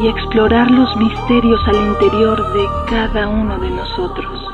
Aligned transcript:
y 0.00 0.06
explorar 0.06 0.70
los 0.70 0.96
misterios 0.96 1.60
al 1.66 1.76
interior 1.76 2.52
de 2.52 2.66
cada 2.88 3.28
uno 3.28 3.58
de 3.58 3.70
nosotros. 3.70 4.44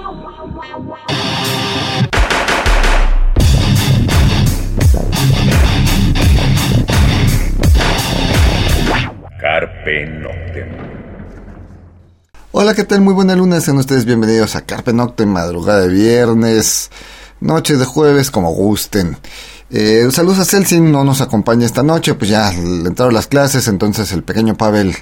Carpe 9.39 10.07
Noctem. 10.07 10.69
Hola, 12.53 12.75
¿qué 12.75 12.85
tal? 12.85 13.03
Muy 13.03 13.13
buena 13.13 13.37
luna, 13.37 13.61
sean 13.61 13.77
ustedes 13.77 14.07
bienvenidos 14.07 14.57
a 14.57 14.63
Carpe 14.63 14.95
Noctem, 14.95 15.29
madrugada 15.29 15.81
de 15.81 15.89
viernes, 15.89 16.91
noche 17.41 17.77
de 17.77 17.85
jueves, 17.85 18.31
como 18.31 18.53
gusten. 18.53 19.19
Eh, 19.71 20.07
saludos 20.11 20.39
a 20.39 20.45
Celsin, 20.47 20.91
no 20.91 21.05
nos 21.05 21.21
acompaña 21.21 21.67
esta 21.67 21.83
noche, 21.83 22.15
pues 22.15 22.31
ya 22.31 22.51
le 22.53 22.89
entraron 22.89 23.13
las 23.13 23.27
clases, 23.27 23.69
entonces 23.69 24.13
el 24.13 24.23
pequeño 24.23 24.57
Pavel, 24.57 24.95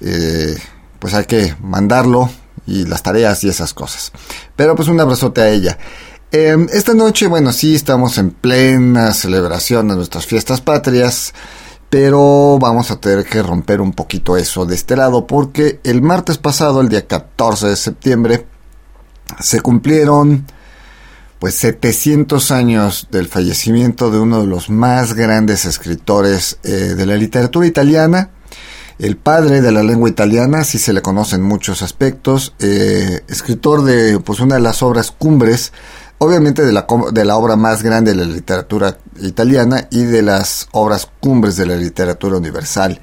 eh, 0.00 0.56
pues 0.98 1.14
hay 1.14 1.24
que 1.24 1.54
mandarlo 1.60 2.30
y 2.66 2.84
las 2.84 3.02
tareas 3.02 3.42
y 3.44 3.48
esas 3.48 3.74
cosas. 3.74 4.12
Pero 4.56 4.74
pues 4.74 4.88
un 4.88 5.00
abrazote 5.00 5.40
a 5.40 5.48
ella. 5.48 5.78
Em, 6.32 6.68
esta 6.72 6.94
noche, 6.94 7.26
bueno, 7.26 7.52
sí, 7.52 7.74
estamos 7.74 8.18
en 8.18 8.30
plena 8.30 9.12
celebración 9.12 9.88
de 9.88 9.96
nuestras 9.96 10.26
fiestas 10.26 10.60
patrias 10.60 11.32
pero 11.90 12.56
vamos 12.60 12.92
a 12.92 13.00
tener 13.00 13.26
que 13.26 13.42
romper 13.42 13.80
un 13.80 13.92
poquito 13.92 14.36
eso 14.36 14.64
de 14.64 14.76
este 14.76 14.96
lado 14.96 15.26
porque 15.26 15.80
el 15.82 16.00
martes 16.00 16.38
pasado, 16.38 16.80
el 16.80 16.88
día 16.88 17.06
14 17.06 17.66
de 17.66 17.76
septiembre, 17.76 18.46
se 19.40 19.60
cumplieron 19.60 20.46
pues 21.40 21.56
700 21.56 22.52
años 22.52 23.08
del 23.10 23.26
fallecimiento 23.26 24.10
de 24.10 24.20
uno 24.20 24.40
de 24.40 24.46
los 24.46 24.70
más 24.70 25.14
grandes 25.14 25.64
escritores 25.64 26.58
eh, 26.62 26.70
de 26.70 27.06
la 27.06 27.16
literatura 27.16 27.66
italiana, 27.66 28.30
el 29.00 29.16
padre 29.16 29.60
de 29.60 29.72
la 29.72 29.82
lengua 29.82 30.08
italiana, 30.08 30.58
así 30.60 30.78
se 30.78 30.92
le 30.92 31.02
conocen 31.02 31.42
muchos 31.42 31.82
aspectos, 31.82 32.54
eh, 32.60 33.20
escritor 33.28 33.82
de 33.82 34.20
pues 34.20 34.40
una 34.40 34.56
de 34.56 34.60
las 34.60 34.82
obras 34.82 35.10
cumbres 35.10 35.72
obviamente 36.22 36.62
de 36.62 36.72
la, 36.72 36.86
de 37.12 37.24
la 37.24 37.36
obra 37.36 37.56
más 37.56 37.82
grande 37.82 38.12
de 38.12 38.18
la 38.18 38.30
literatura 38.30 38.98
italiana 39.22 39.88
y 39.90 40.04
de 40.04 40.20
las 40.20 40.68
obras 40.72 41.08
cumbres 41.18 41.56
de 41.56 41.64
la 41.64 41.76
literatura 41.76 42.36
universal. 42.36 43.00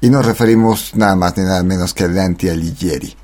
Y 0.00 0.10
nos 0.10 0.24
referimos 0.24 0.94
nada 0.94 1.16
más 1.16 1.36
ni 1.36 1.42
nada 1.42 1.62
menos 1.64 1.92
que 1.92 2.04
a 2.04 2.08
Dante 2.08 2.50
Alighieri. 2.50 3.16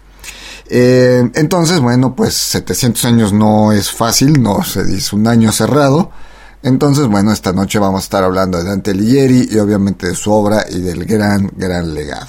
Eh, 0.68 1.30
entonces, 1.34 1.78
bueno, 1.78 2.16
pues 2.16 2.34
700 2.34 3.04
años 3.04 3.32
no 3.32 3.70
es 3.70 3.92
fácil, 3.92 4.42
no 4.42 4.64
se 4.64 4.84
dice 4.84 5.14
un 5.14 5.28
año 5.28 5.52
cerrado. 5.52 6.10
Entonces, 6.62 7.06
bueno, 7.06 7.32
esta 7.32 7.52
noche 7.52 7.78
vamos 7.78 8.02
a 8.02 8.04
estar 8.04 8.24
hablando 8.24 8.58
de 8.58 8.64
Dante 8.64 8.90
Alighieri 8.90 9.48
y 9.50 9.58
obviamente 9.58 10.08
de 10.08 10.14
su 10.14 10.32
obra 10.32 10.64
y 10.68 10.80
del 10.80 11.04
gran, 11.04 11.50
gran 11.56 11.94
legado. 11.94 12.28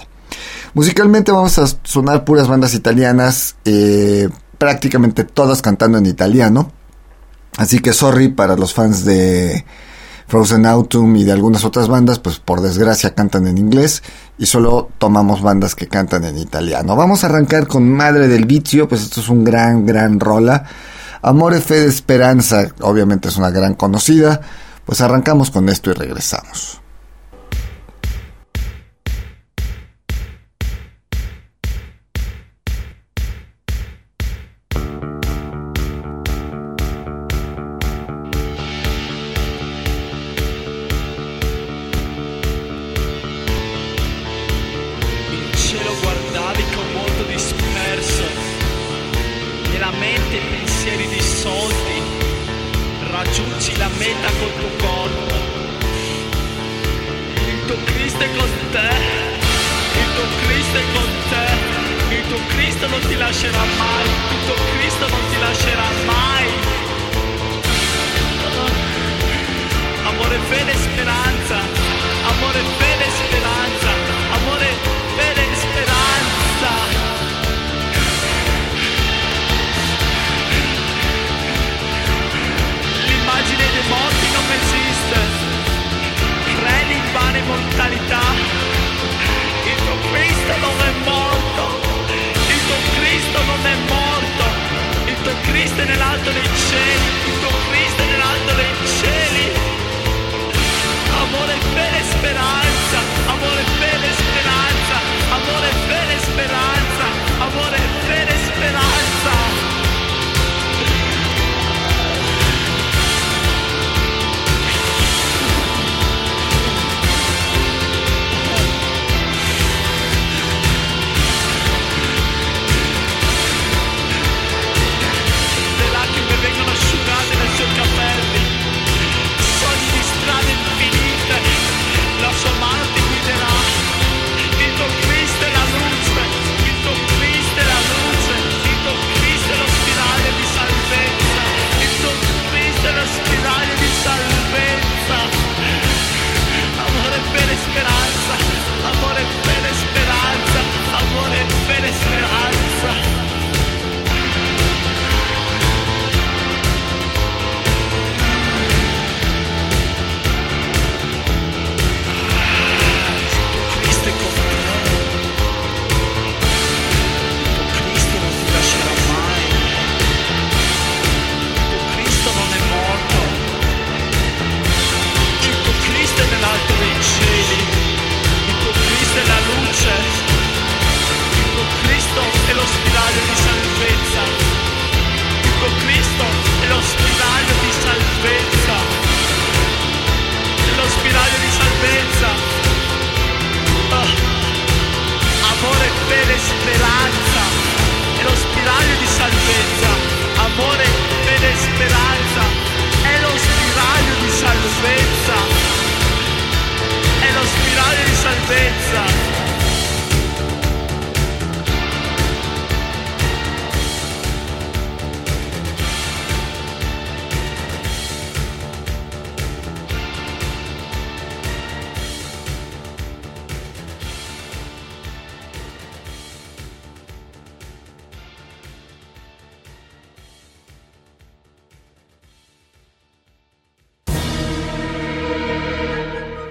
Musicalmente 0.73 1.31
vamos 1.31 1.58
a 1.58 1.66
sonar 1.83 2.25
puras 2.25 2.47
bandas 2.47 2.75
italianas, 2.75 3.55
eh, 3.66 4.30
prácticamente 4.57 5.23
todas 5.23 5.61
cantando 5.61 5.97
en 5.97 6.05
italiano. 6.05 6.72
Así 7.57 7.80
que 7.80 7.91
sorry 7.91 8.30
para 8.30 8.55
los 8.55 8.73
fans 8.73 9.03
de 9.03 9.66
Frozen 10.27 10.67
Autumn 10.67 11.16
y 11.16 11.23
de 11.23 11.31
algunas 11.31 11.66
otras 11.66 11.88
bandas, 11.88 12.19
pues 12.19 12.38
por 12.38 12.61
desgracia 12.61 13.16
cantan 13.16 13.47
en 13.47 13.57
inglés 13.57 14.03
y 14.38 14.45
solo 14.45 14.89
tomamos 15.00 15.41
bandas 15.41 15.73
que 15.73 15.88
cantan 15.88 16.23
en 16.23 16.38
italiano. 16.38 16.95
Vamos 16.95 17.23
a 17.23 17.28
arrancar 17.28 17.68
con 17.68 17.91
Madre 17.91 18.28
del 18.28 18.45
Vicio, 18.45 18.88
pues 18.88 19.01
esto 19.01 19.22
es 19.22 19.29
un 19.29 19.44
gran, 19.44 19.88
gran 19.88 20.19
rola. 20.19 20.66
Amore, 21.22 21.62
Fe 21.62 21.85
Esperanza, 21.85 22.68
obviamente 22.81 23.30
es 23.30 23.38
una 23.38 23.50
gran 23.50 23.75
conocida. 23.75 24.41
Pues 24.85 25.02
arrancamos 25.02 25.52
con 25.52 25.69
esto 25.69 25.91
y 25.91 25.94
regresamos. 25.94 26.81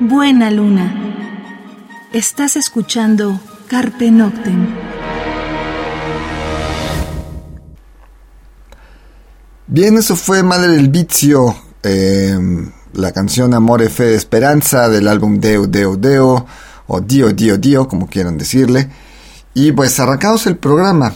Buena 0.09 0.51
luna. 0.51 0.95
Estás 2.15 2.57
escuchando 2.57 3.39
Carpe 3.69 4.11
Noctem. 4.11 4.75
Bien, 9.67 9.99
eso 9.99 10.17
fue 10.17 10.43
Madre 10.43 10.73
del 10.73 10.89
Vicio, 10.89 11.55
em, 11.83 12.73
la 12.95 13.13
canción 13.13 13.53
Amore, 13.53 13.91
Fe, 13.91 14.15
Esperanza 14.15 14.89
del 14.89 15.09
álbum 15.09 15.41
Deo, 15.41 15.67
Deo, 15.67 15.97
Deo, 15.97 16.47
o 16.87 17.01
Dio, 17.03 17.35
Dio, 17.35 17.59
Dio, 17.59 17.87
como 17.87 18.07
quieran 18.07 18.39
decirle. 18.39 18.89
Y 19.53 19.73
pues 19.73 20.01
arrancamos 20.01 20.47
el 20.47 20.57
programa. 20.57 21.13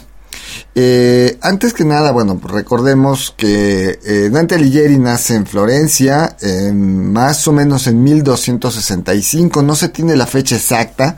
Eh, 0.75 1.38
antes 1.43 1.75
que 1.75 1.84
nada, 1.84 2.12
bueno, 2.12 2.40
recordemos 2.43 3.34
que 3.37 3.99
eh, 4.04 4.31
Dante 4.31 4.54
Alighieri 4.54 4.99
nace 4.99 5.34
en 5.34 5.46
Florencia, 5.46 6.37
más 6.72 7.46
o 7.49 7.52
menos 7.52 7.87
en 7.87 8.02
1265, 8.02 9.62
no 9.62 9.75
se 9.75 9.88
tiene 9.88 10.16
la 10.16 10.26
fecha 10.26 10.56
exacta. 10.56 11.16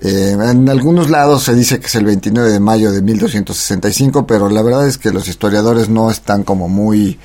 Eh, 0.00 0.32
en 0.32 0.68
algunos 0.68 1.08
lados 1.08 1.44
se 1.44 1.54
dice 1.54 1.80
que 1.80 1.86
es 1.86 1.94
el 1.94 2.04
29 2.04 2.50
de 2.50 2.60
mayo 2.60 2.92
de 2.92 3.00
1265, 3.00 4.26
pero 4.26 4.50
la 4.50 4.62
verdad 4.62 4.86
es 4.86 4.98
que 4.98 5.10
los 5.10 5.26
historiadores 5.26 5.88
no 5.88 6.10
están 6.10 6.44
como 6.44 6.68
muy 6.68 7.18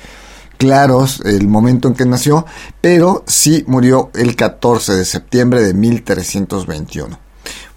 claros 0.56 1.20
el 1.24 1.48
momento 1.48 1.88
en 1.88 1.94
que 1.94 2.06
nació, 2.06 2.46
pero 2.80 3.24
sí 3.26 3.64
murió 3.66 4.10
el 4.14 4.36
14 4.36 4.94
de 4.94 5.04
septiembre 5.04 5.62
de 5.62 5.74
1321. 5.74 7.18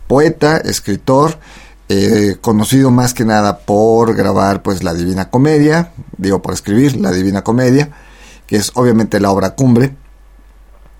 Poeta, 0.07 0.57
escritor, 0.57 1.39
eh, 1.87 2.37
conocido 2.41 2.89
más 2.89 3.13
que 3.13 3.25
nada 3.25 3.59
por 3.59 4.15
grabar 4.15 4.63
pues 4.63 4.83
la 4.83 4.93
Divina 4.93 5.29
Comedia, 5.29 5.91
digo 6.17 6.41
por 6.41 6.53
escribir 6.53 6.95
la 6.97 7.11
Divina 7.11 7.43
Comedia, 7.43 7.91
que 8.47 8.55
es 8.55 8.71
obviamente 8.73 9.19
la 9.19 9.31
obra 9.31 9.55
cumbre, 9.55 9.95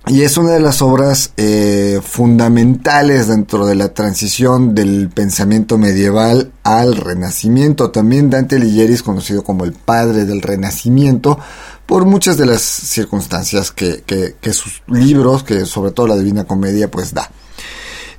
y 0.07 0.21
es 0.21 0.37
una 0.37 0.51
de 0.51 0.59
las 0.59 0.83
obras 0.83 1.31
eh, 1.37 1.99
fundamentales 2.03 3.27
dentro 3.27 3.65
de 3.65 3.73
la 3.73 3.95
transición 3.95 4.75
del 4.75 5.09
pensamiento 5.09 5.79
medieval 5.79 6.51
al 6.61 6.95
renacimiento. 6.95 7.89
También 7.89 8.29
Dante 8.29 8.57
Alighieri 8.57 8.93
es 8.93 9.01
conocido 9.01 9.43
como 9.43 9.65
el 9.65 9.73
padre 9.73 10.25
del 10.25 10.43
renacimiento 10.43 11.39
por 11.88 12.05
muchas 12.05 12.38
de 12.38 12.45
las 12.45 12.61
circunstancias 12.61 13.71
que, 13.71 14.03
sus 14.51 14.83
libros, 14.88 15.41
que 15.41 15.65
sobre 15.65 15.91
todo 15.91 16.05
la 16.05 16.17
Divina 16.17 16.43
Comedia, 16.43 16.91
pues 16.91 17.11
da. 17.11 17.31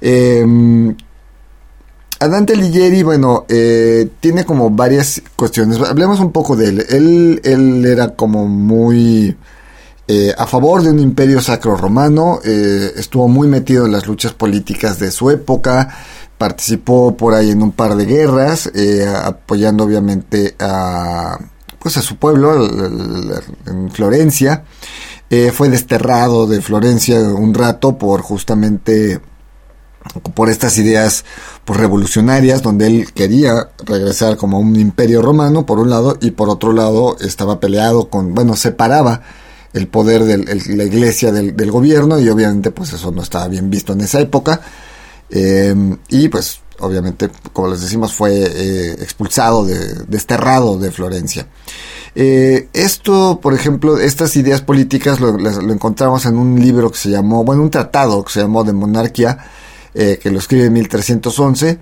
Eh, 0.00 0.44
a 2.18 2.28
Dante 2.28 2.54
bueno, 3.02 3.44
eh, 3.48 4.08
tiene 4.20 4.44
como 4.44 4.70
varias 4.70 5.22
cuestiones. 5.36 5.78
Hablemos 5.80 6.20
un 6.20 6.32
poco 6.32 6.56
de 6.56 6.68
él. 6.68 6.86
Él, 6.88 7.40
él 7.44 7.84
era 7.84 8.14
como 8.14 8.46
muy 8.46 9.36
eh, 10.08 10.32
a 10.36 10.46
favor 10.46 10.82
de 10.82 10.90
un 10.90 11.00
imperio 11.00 11.40
sacro 11.40 11.76
romano, 11.76 12.40
eh, 12.44 12.92
estuvo 12.96 13.28
muy 13.28 13.48
metido 13.48 13.86
en 13.86 13.92
las 13.92 14.06
luchas 14.06 14.32
políticas 14.32 14.98
de 14.98 15.10
su 15.10 15.30
época, 15.30 15.88
participó 16.38 17.16
por 17.16 17.34
ahí 17.34 17.50
en 17.50 17.62
un 17.62 17.72
par 17.72 17.96
de 17.96 18.06
guerras, 18.06 18.70
apoyando 19.24 19.84
obviamente 19.84 20.54
a, 20.60 21.38
pues 21.78 21.96
a 21.96 22.02
su 22.02 22.16
pueblo, 22.16 22.66
en 23.66 23.90
Florencia. 23.90 24.64
fue 25.52 25.68
desterrado 25.70 26.46
de 26.46 26.60
Florencia 26.60 27.18
un 27.18 27.52
rato 27.52 27.98
por 27.98 28.20
justamente 28.22 29.20
por 30.34 30.50
estas 30.50 30.78
ideas 30.78 31.24
pues, 31.64 31.78
revolucionarias, 31.78 32.62
donde 32.62 32.86
él 32.86 33.12
quería 33.12 33.70
regresar 33.84 34.36
como 34.36 34.58
un 34.58 34.76
imperio 34.76 35.22
romano, 35.22 35.66
por 35.66 35.78
un 35.78 35.90
lado, 35.90 36.16
y 36.20 36.32
por 36.32 36.48
otro 36.48 36.72
lado 36.72 37.16
estaba 37.20 37.60
peleado 37.60 38.08
con, 38.08 38.34
bueno, 38.34 38.56
separaba 38.56 39.22
el 39.72 39.88
poder 39.88 40.24
de 40.24 40.38
la 40.38 40.84
iglesia 40.84 41.32
del, 41.32 41.70
gobierno, 41.70 42.18
y 42.18 42.28
obviamente 42.28 42.70
pues 42.70 42.92
eso 42.92 43.10
no 43.10 43.22
estaba 43.22 43.48
bien 43.48 43.68
visto 43.68 43.92
en 43.92 44.00
esa 44.00 44.20
época, 44.20 44.60
em, 45.30 45.98
y 46.08 46.28
pues 46.28 46.60
obviamente, 46.78 47.30
como 47.52 47.68
les 47.68 47.80
decimos, 47.80 48.12
fue 48.12 48.32
eh, 48.34 48.92
expulsado, 49.00 49.64
de, 49.64 50.04
desterrado 50.06 50.78
de 50.78 50.90
Florencia. 50.90 51.46
Eh, 52.14 52.68
esto, 52.72 53.40
por 53.42 53.52
ejemplo, 53.52 53.98
estas 53.98 54.36
ideas 54.36 54.62
políticas 54.62 55.20
lo, 55.20 55.32
lo, 55.32 55.72
encontramos 55.72 56.24
en 56.24 56.36
un 56.38 56.58
libro 56.58 56.90
que 56.90 56.96
se 56.96 57.10
llamó, 57.10 57.44
bueno, 57.44 57.62
un 57.62 57.70
tratado 57.70 58.24
que 58.24 58.32
se 58.32 58.40
llamó 58.40 58.64
De 58.64 58.72
Monarquía, 58.72 59.38
eh, 59.98 60.18
que 60.22 60.30
lo 60.30 60.38
escribe 60.38 60.66
en 60.66 60.74
1311, 60.74 61.78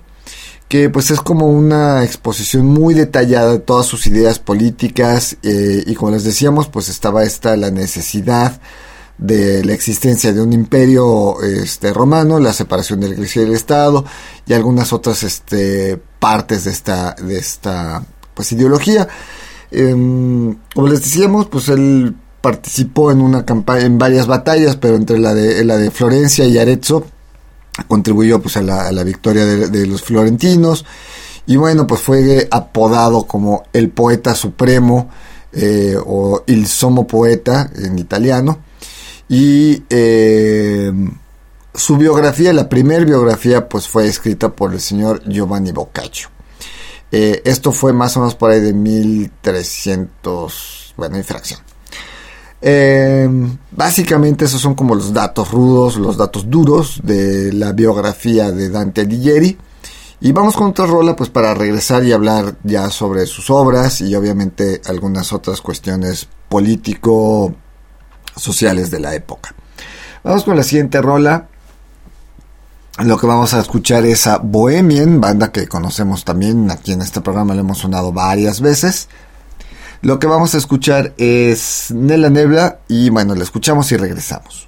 que 0.69 0.89
pues 0.89 1.11
es 1.11 1.19
como 1.19 1.47
una 1.47 2.05
exposición 2.05 2.65
muy 2.65 2.93
detallada 2.93 3.51
de 3.51 3.59
todas 3.59 3.85
sus 3.85 4.07
ideas 4.07 4.39
políticas 4.39 5.35
eh, 5.43 5.83
y 5.85 5.95
como 5.95 6.11
les 6.11 6.23
decíamos 6.23 6.69
pues 6.69 6.87
estaba 6.87 7.25
esta 7.25 7.57
la 7.57 7.71
necesidad 7.71 8.61
de 9.17 9.65
la 9.65 9.73
existencia 9.73 10.31
de 10.31 10.41
un 10.41 10.53
imperio 10.53 11.41
este 11.43 11.91
romano, 11.91 12.39
la 12.39 12.53
separación 12.53 13.01
de 13.01 13.09
la 13.09 13.15
iglesia 13.15 13.41
y 13.41 13.45
del 13.45 13.55
estado 13.55 14.05
y 14.47 14.53
algunas 14.53 14.93
otras 14.93 15.23
este 15.23 15.99
partes 16.17 16.63
de 16.63 16.71
esta 16.71 17.15
de 17.21 17.37
esta 17.37 18.01
pues 18.33 18.49
ideología. 18.53 19.09
Em, 19.71 20.55
como 20.73 20.87
les 20.87 21.01
decíamos, 21.01 21.47
pues 21.47 21.67
él 21.67 22.15
participó 22.39 23.11
en 23.11 23.19
una 23.19 23.45
campaña 23.45 23.85
en 23.85 23.97
varias 23.97 24.25
batallas, 24.25 24.77
pero 24.77 24.95
entre 24.95 25.19
la 25.19 25.33
de 25.33 25.65
la 25.65 25.75
de 25.75 25.91
Florencia 25.91 26.45
y 26.45 26.57
Arezzo 26.57 27.05
contribuyó 27.87 28.41
pues 28.41 28.57
a 28.57 28.61
la, 28.61 29.03
victoria 29.03 29.45
de, 29.45 29.85
los 29.85 30.01
florentinos. 30.01 30.85
Y 31.47 31.57
bueno 31.57 31.85
pues 31.85 32.01
fue 32.01 32.47
apodado 32.49 33.23
como 33.23 33.65
el 33.71 33.89
poeta 33.89 34.33
supremo 34.33 35.11
eh, 35.51 35.95
o 36.03 36.43
il 36.47 36.65
somo 36.67 37.05
poeta 37.07 37.69
en 37.75 37.99
italiano. 37.99 38.59
Y 39.27 39.83
eh, 39.89 40.91
su 41.73 41.97
biografía 41.97 42.53
la 42.53 42.69
primera 42.69 43.03
biografía 43.05 43.67
pues 43.69 43.87
fue 43.87 44.07
escrita 44.07 44.49
por 44.49 44.73
el 44.73 44.79
señor 44.79 45.21
Giovanni 45.27 45.71
Boccaccio. 45.71 46.29
Eh, 47.11 47.41
esto 47.45 47.71
fue 47.71 47.93
más 47.93 48.17
o 48.17 48.21
menos 48.21 48.33
por 48.35 48.51
ahí 48.51 48.59
de 48.59 48.73
1300 48.73 50.93
bueno 50.97 51.17
infracción 51.17 51.59
eh, 52.67 53.29
básicamente 53.69 54.45
esos 54.45 54.59
son 54.59 54.73
como 54.73 54.95
los 54.95 55.13
datos 55.13 55.51
rudos, 55.51 55.97
los 55.97 56.17
datos 56.17 56.49
duros 56.49 56.99
de 57.03 57.53
la 57.53 57.73
biografía 57.73 58.51
de 58.51 58.69
Dante 58.71 59.01
Alighieri. 59.01 59.55
Y 60.19 60.31
vamos 60.31 60.55
con 60.55 60.69
otra 60.69 60.87
rola 60.87 61.15
pues 61.15 61.29
para 61.29 61.53
regresar 61.53 62.03
y 62.03 62.11
hablar 62.11 62.55
ya 62.63 62.89
sobre 62.89 63.27
sus 63.27 63.51
obras 63.51 64.01
y 64.01 64.15
obviamente 64.15 64.81
algunas 64.87 65.31
otras 65.31 65.61
cuestiones 65.61 66.27
político 66.49 67.53
sociales 68.35 68.89
de 68.89 68.99
la 68.99 69.13
época. 69.13 69.53
Vamos 70.23 70.43
con 70.43 70.57
la 70.57 70.63
siguiente 70.63 70.99
rola. 71.03 71.47
Lo 73.03 73.19
que 73.19 73.27
vamos 73.27 73.53
a 73.53 73.59
escuchar 73.59 74.07
es 74.07 74.25
a 74.25 74.39
Bohemian, 74.39 75.21
banda 75.21 75.51
que 75.51 75.67
conocemos 75.67 76.25
también 76.25 76.71
aquí 76.71 76.93
en 76.93 77.03
este 77.03 77.21
programa, 77.21 77.53
le 77.53 77.59
hemos 77.59 77.77
sonado 77.77 78.11
varias 78.11 78.59
veces. 78.59 79.07
Lo 80.05 80.19
que 80.19 80.27
vamos 80.27 80.53
a 80.53 80.59
escuchar 80.59 81.15
es 81.17 81.89
Nela 81.89 82.29
Nebla 82.29 82.77
y 82.87 83.09
bueno, 83.09 83.33
la 83.33 83.41
escuchamos 83.41 83.91
y 83.91 83.97
regresamos. 83.97 84.67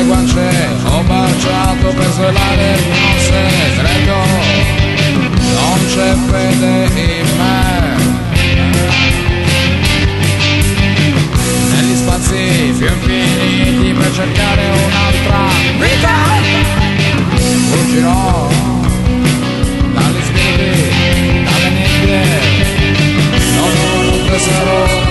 le 0.00 0.06
guance 0.06 0.50
Ho 0.86 1.02
marciato 1.02 1.88
per 1.88 2.10
svelare 2.12 2.74
il 2.74 2.84
nonce 2.88 3.40
credo, 3.76 4.16
Non 5.54 5.78
c'è 5.88 6.14
fede 6.28 6.74
in 6.94 7.26
me. 7.36 7.58
Negli 11.74 11.96
spazi 11.96 12.74
più 12.78 12.86
infiniti 12.86 13.92
per 13.92 14.12
cercare 14.14 14.62
un'altra 14.86 15.48
vita. 15.78 16.16
Fuggirò 17.70 18.48
dagli 19.94 20.22
spiriti, 20.22 21.44
dalle 21.44 21.70
nebbie. 21.70 22.22
Sono 23.38 24.10
un 24.12 24.26
tesoro. 24.26 25.09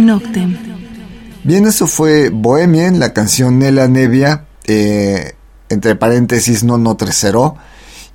Noctem. 0.00 0.56
Bien, 1.42 1.66
eso 1.66 1.86
fue 1.86 2.28
Bohemian, 2.30 2.98
la 2.98 3.12
canción 3.12 3.58
Nela 3.58 3.88
Nevia, 3.88 4.44
eh, 4.66 5.34
entre 5.68 5.96
paréntesis 5.96 6.64
no 6.64 6.76
no 6.76 6.96
tercero. 6.96 7.56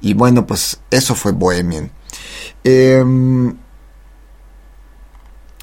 Y 0.01 0.13
bueno, 0.13 0.45
pues 0.45 0.79
eso 0.91 1.15
fue 1.15 1.31
Bohemian. 1.31 1.91
Em, 2.63 3.55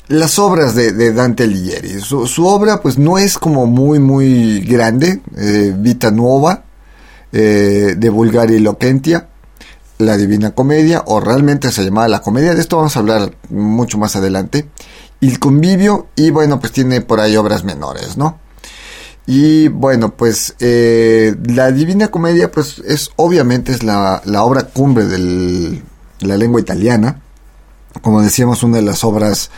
las 0.08 0.38
obras 0.38 0.75
de, 0.75 1.12
Dante 1.12 1.44
Alighieri. 1.44 2.00
Su, 2.00 2.46
obra 2.46 2.80
pues 2.80 2.99
no 2.99 3.18
es 3.18 3.38
como 3.38 3.66
muy 3.66 3.99
muy 3.99 4.61
grande, 4.61 5.20
eh, 5.37 5.75
Vita 5.76 6.11
Nuova, 6.11 6.64
eh, 7.32 7.94
de 7.96 8.11
Bulgaria 8.11 8.56
y 8.56 8.61
Loquentia, 8.61 9.28
la 9.99 10.16
Divina 10.16 10.50
Comedia, 10.50 11.02
o 11.06 11.20
realmente 11.20 11.70
se 11.70 11.84
llamaba 11.84 12.08
la 12.08 12.20
Comedia, 12.20 12.54
de 12.54 12.61
esto 12.61 12.76
vamos 12.76 12.96
a 12.96 13.00
hablar 13.00 13.34
mucho 13.49 13.99
más 13.99 14.16
adelante, 14.16 14.68
el 15.29 15.38
Convivio, 15.38 16.09
y 16.17 16.31
bueno, 16.31 16.59
pues 16.59 16.73
tiene 16.73 17.00
por 17.00 17.21
ahí 17.21 17.37
obras 17.37 17.64
menores, 17.64 18.17
¿no? 18.17 18.41
Y 19.26 19.69
bueno, 19.69 20.17
pues 20.17 20.57
eh, 20.59 21.37
la 21.45 21.71
Divina 21.71 22.09
Comedia, 22.09 22.50
pues 22.50 22.81
es 22.81 23.11
obviamente 23.17 23.73
es 23.73 23.85
la, 23.85 24.21
obra 24.43 24.64
cumbre 24.64 25.07
de 25.07 25.81
la 26.21 26.37
lengua 26.37 26.61
italiana, 26.61 27.23
como 28.00 28.21
decíamos, 28.21 28.64
una 28.64 28.79
de 28.79 28.83
las 28.83 29.05
obras 29.05 29.50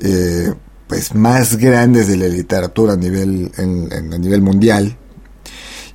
eh, 0.00 0.54
pues 0.86 1.14
más 1.14 1.56
grandes 1.56 2.08
de 2.08 2.16
la 2.16 2.28
literatura 2.28 2.94
a 2.94 2.96
nivel, 2.96 3.52
a 3.58 4.18
nivel 4.18 4.40
mundial, 4.40 4.96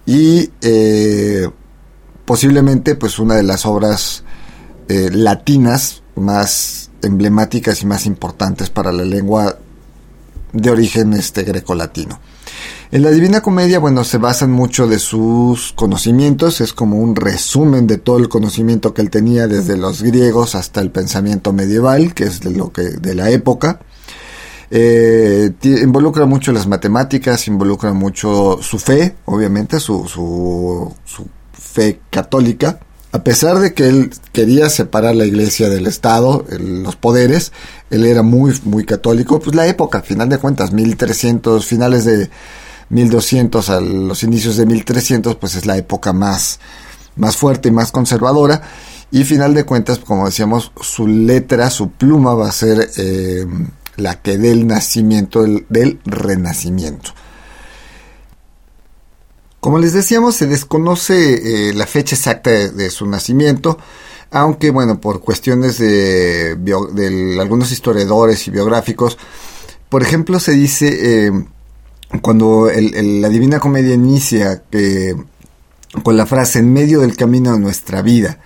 y 0.06 0.52
eh, 0.62 1.50
posiblemente 2.26 2.94
pues 2.94 3.18
una 3.18 3.36
de 3.36 3.44
las 3.44 3.66
obras 3.66 4.24
latinas 4.88 6.02
más 6.16 6.89
emblemáticas 7.04 7.82
y 7.82 7.86
más 7.86 8.06
importantes 8.06 8.70
para 8.70 8.92
la 8.92 9.04
lengua 9.04 9.58
de 10.54 10.70
origen 10.70 11.14
este 11.14 11.44
greco-latino. 11.44 12.20
En 12.92 13.04
la 13.04 13.12
Divina 13.12 13.42
Comedia, 13.42 13.78
bueno, 13.78 14.04
se 14.04 14.18
basan 14.18 14.52
mucho 14.52 14.88
de 14.88 14.98
sus 14.98 15.74
conocimientos, 15.74 16.60
es 16.60 16.74
como 16.74 16.98
un 16.98 17.16
resumen 17.16 17.86
de 17.86 18.00
todo 18.00 18.18
el 18.18 18.30
conocimiento 18.30 18.96
que 18.96 19.04
él 19.04 19.12
tenía 19.12 19.48
desde 19.48 19.78
los 19.78 20.02
griegos 20.02 20.56
hasta 20.56 20.82
el 20.82 20.90
pensamiento 20.90 21.54
medieval, 21.54 22.16
que 22.16 22.24
es 22.24 22.40
de 22.40 22.50
lo 22.50 22.72
que 22.74 22.82
de 22.82 23.14
la 23.14 23.30
época. 23.30 23.80
Eh, 24.72 25.52
involucra 25.64 26.26
mucho 26.26 26.52
las 26.52 26.68
matemáticas, 26.68 27.48
involucra 27.48 27.94
mucho 27.94 28.60
su 28.62 28.80
fe, 28.80 29.16
obviamente, 29.26 29.80
su, 29.80 30.08
su, 30.08 31.28
fe 31.54 32.00
católica. 32.10 32.80
A 33.12 33.24
pesar 33.24 33.60
de 33.60 33.74
que 33.74 33.88
él 33.88 34.12
quería 34.34 34.70
separar 34.70 35.16
la 35.16 35.26
iglesia 35.26 35.68
del 35.70 35.88
Estado, 35.88 36.46
los 36.60 36.96
poderes, 36.96 37.52
él 37.90 38.06
era 38.06 38.22
muy, 38.22 38.54
muy 38.66 38.86
católico, 38.86 39.40
pues 39.40 39.56
la 39.56 39.66
época, 39.66 40.04
final 40.04 40.30
de 40.30 40.38
cuentas, 40.38 40.72
1300, 40.72 41.66
finales 41.66 42.06
de 42.06 42.30
1200 42.90 43.70
a 43.70 43.82
los 43.82 44.24
inicios 44.24 44.58
de 44.58 44.66
1300, 44.66 45.36
pues 45.38 45.56
es 45.56 45.66
la 45.66 45.78
época 45.78 46.14
más, 46.14 46.60
más 47.16 47.36
fuerte 47.36 47.70
y 47.70 47.72
más 47.72 47.92
conservadora. 47.92 48.62
Y 49.12 49.24
final 49.24 49.56
de 49.56 49.64
cuentas, 49.64 49.98
como 49.98 50.26
decíamos, 50.26 50.72
su 50.82 51.08
letra, 51.08 51.72
su 51.72 51.90
pluma 51.90 52.36
va 52.36 52.48
a 52.48 52.52
ser 52.52 52.90
eh, 52.98 53.46
la 53.96 54.22
que 54.22 54.38
del 54.38 54.68
nacimiento, 54.68 55.44
del, 55.44 56.00
renacimiento. 56.06 57.12
Como 59.60 59.80
les 59.80 59.94
decíamos, 59.94 60.36
se 60.36 60.48
desconoce 60.48 61.70
eh, 61.70 61.74
la 61.74 61.86
fecha 61.86 62.16
exacta 62.16 62.50
de, 62.52 62.90
su 62.90 63.06
nacimiento, 63.06 63.78
aunque 64.32 64.70
bueno, 64.70 65.02
por 65.02 65.20
cuestiones 65.22 65.80
de, 65.80 66.58
algunos 67.40 67.72
historiadores 67.72 68.48
y 68.48 68.52
biográficos, 68.52 69.18
por 69.90 70.02
ejemplo, 70.02 70.40
se 70.40 70.54
dice 70.54 71.28
eh, 71.28 71.32
cuando 72.22 72.70
la 72.72 73.30
Divina 73.30 73.60
Comedia 73.60 73.96
inicia 73.96 74.64
con 76.04 76.16
la 76.16 76.26
frase 76.26 76.60
en 76.60 76.72
medio 76.72 77.02
del 77.02 77.18
camino 77.18 77.52
de 77.54 77.60
nuestra 77.60 78.02
vida, 78.02 78.40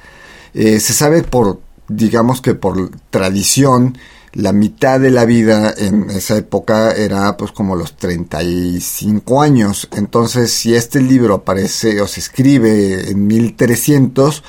eh, 0.54 0.80
se 0.80 0.94
sabe 0.94 1.24
por, 1.24 1.60
digamos 1.88 2.42
que 2.42 2.56
por 2.56 2.92
tradición, 3.10 3.98
la 4.34 4.52
mitad 4.52 5.00
de 5.00 5.12
la 5.12 5.26
vida 5.26 5.74
en 5.78 6.10
esa 6.10 6.38
época 6.38 6.92
era 6.92 7.38
pues 7.38 7.52
como 7.52 7.76
los 7.76 7.96
35 7.98 9.42
años. 9.42 9.88
Entonces, 9.92 10.52
si 10.52 10.74
este 10.74 11.02
libro 11.02 11.36
aparece 11.36 12.02
o 12.02 12.08
se 12.08 12.20
escribe 12.20 13.12
en 13.12 13.28
1300 13.28 14.44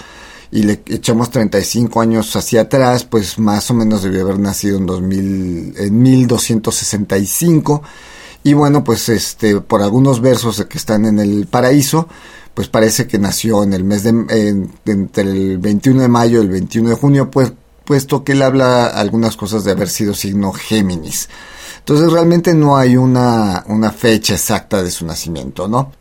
y 0.52 0.62
le 0.62 0.82
echamos 0.86 1.30
35 1.30 2.00
años 2.00 2.34
hacia 2.34 2.62
atrás, 2.62 3.04
pues 3.04 3.38
más 3.38 3.70
o 3.70 3.74
menos 3.74 4.02
debió 4.02 4.22
haber 4.22 4.38
nacido 4.38 4.78
en 4.78 4.86
2000 4.86 5.74
en 5.76 6.02
1265. 6.02 7.82
Y 8.42 8.54
bueno, 8.54 8.84
pues 8.84 9.08
este 9.10 9.60
por 9.60 9.82
algunos 9.82 10.20
versos 10.20 10.64
que 10.64 10.78
están 10.78 11.04
en 11.04 11.18
el 11.18 11.46
paraíso, 11.46 12.08
pues 12.54 12.68
parece 12.68 13.06
que 13.06 13.18
nació 13.18 13.62
en 13.64 13.74
el 13.74 13.84
mes 13.84 14.02
de 14.02 14.10
entre 14.86 15.22
el 15.22 15.58
21 15.58 16.02
de 16.02 16.08
mayo 16.08 16.38
y 16.38 16.44
el 16.44 16.50
21 16.50 16.88
de 16.90 16.94
junio, 16.94 17.30
pues 17.30 17.52
puesto 17.84 18.24
que 18.24 18.32
él 18.32 18.42
habla 18.42 18.86
algunas 18.86 19.36
cosas 19.36 19.64
de 19.64 19.72
haber 19.72 19.88
sido 19.88 20.14
signo 20.14 20.52
Géminis. 20.52 21.28
Entonces 21.78 22.10
realmente 22.10 22.54
no 22.54 22.76
hay 22.76 22.96
una, 22.96 23.64
una 23.68 23.92
fecha 23.92 24.34
exacta 24.34 24.82
de 24.82 24.90
su 24.90 25.04
nacimiento, 25.04 25.68
¿no? 25.68 25.92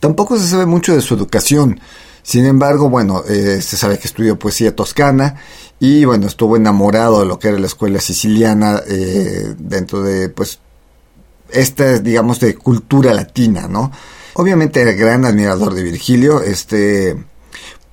Tampoco 0.00 0.38
se 0.38 0.48
sabe 0.48 0.66
mucho 0.66 0.94
de 0.94 1.00
su 1.00 1.14
educación. 1.14 1.80
Sin 2.22 2.46
embargo, 2.46 2.88
bueno, 2.88 3.22
eh, 3.28 3.60
se 3.60 3.76
sabe 3.76 3.98
que 3.98 4.08
estudió 4.08 4.38
poesía 4.38 4.74
toscana 4.74 5.36
y 5.78 6.06
bueno, 6.06 6.26
estuvo 6.26 6.56
enamorado 6.56 7.20
de 7.20 7.26
lo 7.26 7.38
que 7.38 7.48
era 7.48 7.58
la 7.58 7.66
escuela 7.66 8.00
siciliana 8.00 8.80
eh, 8.88 9.54
dentro 9.58 10.02
de, 10.02 10.30
pues, 10.30 10.60
esta, 11.50 11.98
digamos, 11.98 12.40
de 12.40 12.54
cultura 12.54 13.12
latina, 13.12 13.68
¿no? 13.68 13.92
Obviamente 14.34 14.80
era 14.80 14.92
gran 14.92 15.26
admirador 15.26 15.74
de 15.74 15.82
Virgilio, 15.82 16.42
este 16.42 17.16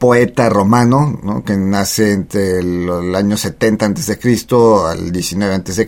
poeta 0.01 0.49
romano, 0.49 1.19
¿no? 1.21 1.43
que 1.43 1.55
nace 1.55 2.11
entre 2.11 2.57
el, 2.57 3.15
año 3.15 3.37
70 3.37 3.85
a.C. 3.85 4.19
al 4.87 5.11
19 5.11 5.53
a.C., 5.53 5.85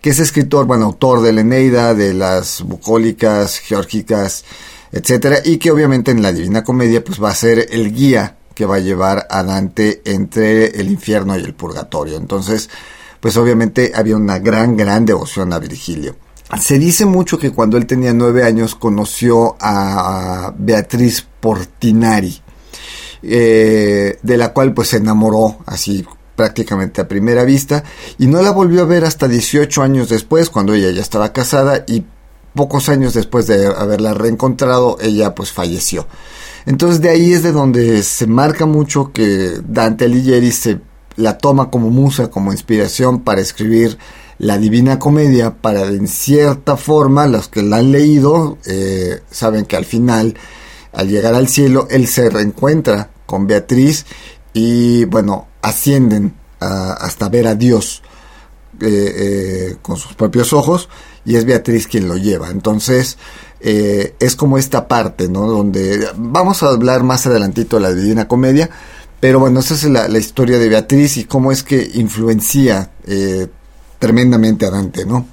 que 0.00 0.08
es 0.08 0.18
escritor, 0.20 0.64
bueno, 0.64 0.86
autor 0.86 1.20
de 1.20 1.34
la 1.34 1.42
Eneida, 1.42 1.92
de 1.92 2.14
las 2.14 2.62
bucólicas, 2.62 3.58
geórgicas, 3.58 4.46
etcétera, 4.90 5.40
y 5.44 5.58
que 5.58 5.70
obviamente 5.70 6.12
en 6.12 6.22
la 6.22 6.32
Divina 6.32 6.64
Comedia 6.64 7.04
pues 7.04 7.22
va 7.22 7.28
a 7.28 7.34
ser 7.34 7.66
el 7.72 7.92
guía 7.92 8.38
que 8.54 8.64
va 8.64 8.76
a 8.76 8.80
llevar 8.80 9.26
a 9.28 9.42
Dante 9.42 10.00
entre 10.06 10.68
el 10.80 10.90
infierno 10.90 11.38
y 11.38 11.42
el 11.42 11.52
purgatorio. 11.52 12.16
Entonces, 12.16 12.70
pues 13.20 13.36
obviamente 13.36 13.92
había 13.94 14.16
una 14.16 14.38
gran, 14.38 14.78
gran 14.78 15.04
devoción 15.04 15.52
a 15.52 15.58
Virgilio. 15.58 16.16
Se 16.58 16.78
dice 16.78 17.04
mucho 17.04 17.38
que 17.38 17.50
cuando 17.50 17.76
él 17.76 17.84
tenía 17.84 18.14
nueve 18.14 18.44
años 18.44 18.74
conoció 18.74 19.56
a 19.60 20.54
Beatriz 20.56 21.26
Portinari, 21.38 22.40
eh, 23.22 24.18
de 24.22 24.36
la 24.36 24.52
cual 24.52 24.74
pues 24.74 24.88
se 24.88 24.98
enamoró 24.98 25.58
así 25.66 26.04
prácticamente 26.34 27.00
a 27.00 27.08
primera 27.08 27.44
vista 27.44 27.82
y 28.18 28.26
no 28.26 28.42
la 28.42 28.50
volvió 28.50 28.82
a 28.82 28.86
ver 28.86 29.04
hasta 29.04 29.26
18 29.26 29.82
años 29.82 30.08
después 30.08 30.50
cuando 30.50 30.74
ella 30.74 30.90
ya 30.90 31.00
estaba 31.00 31.32
casada 31.32 31.84
y 31.86 32.04
pocos 32.54 32.88
años 32.88 33.14
después 33.14 33.46
de 33.46 33.66
haberla 33.66 34.14
reencontrado 34.14 34.98
ella 35.00 35.34
pues 35.34 35.52
falleció. 35.52 36.06
Entonces 36.66 37.00
de 37.00 37.10
ahí 37.10 37.32
es 37.32 37.42
de 37.42 37.52
donde 37.52 38.02
se 38.02 38.26
marca 38.26 38.66
mucho 38.66 39.12
que 39.12 39.60
Dante 39.66 40.04
Alighieri 40.06 40.52
se 40.52 40.80
la 41.16 41.38
toma 41.38 41.70
como 41.70 41.90
musa, 41.90 42.30
como 42.30 42.52
inspiración 42.52 43.20
para 43.20 43.40
escribir 43.40 43.98
la 44.38 44.58
Divina 44.58 44.98
Comedia, 44.98 45.54
para 45.54 45.86
en 45.86 46.08
cierta 46.08 46.76
forma 46.76 47.26
los 47.26 47.48
que 47.48 47.62
la 47.62 47.78
han 47.78 47.92
leído 47.92 48.58
eh, 48.66 49.20
saben 49.30 49.64
que 49.64 49.76
al 49.76 49.86
final, 49.86 50.34
al 50.96 51.08
llegar 51.08 51.34
al 51.34 51.46
cielo, 51.46 51.86
él 51.90 52.08
se 52.08 52.30
reencuentra 52.30 53.10
con 53.26 53.46
Beatriz 53.46 54.06
y 54.54 55.04
bueno, 55.04 55.46
ascienden 55.60 56.34
hasta 56.58 57.28
ver 57.28 57.46
a 57.46 57.54
Dios 57.54 58.02
eh, 58.80 58.86
eh, 58.88 59.76
con 59.82 59.98
sus 59.98 60.14
propios 60.14 60.54
ojos 60.54 60.88
y 61.26 61.36
es 61.36 61.44
Beatriz 61.44 61.86
quien 61.86 62.08
lo 62.08 62.16
lleva. 62.16 62.48
Entonces, 62.48 63.18
eh, 63.60 64.14
es 64.18 64.36
como 64.36 64.56
esta 64.56 64.88
parte, 64.88 65.28
¿no? 65.28 65.46
Donde 65.46 66.08
vamos 66.16 66.62
a 66.62 66.70
hablar 66.70 67.02
más 67.02 67.26
adelantito 67.26 67.76
de 67.76 67.82
la 67.82 67.92
Divina 67.92 68.26
Comedia, 68.26 68.70
pero 69.20 69.38
bueno, 69.38 69.60
esa 69.60 69.74
es 69.74 69.84
la, 69.84 70.08
la 70.08 70.18
historia 70.18 70.58
de 70.58 70.70
Beatriz 70.70 71.18
y 71.18 71.24
cómo 71.24 71.52
es 71.52 71.62
que 71.62 71.90
influencia 71.94 72.90
tremendamente 73.98 74.64
a 74.64 74.70
Dante, 74.70 75.04
¿no? 75.04 75.26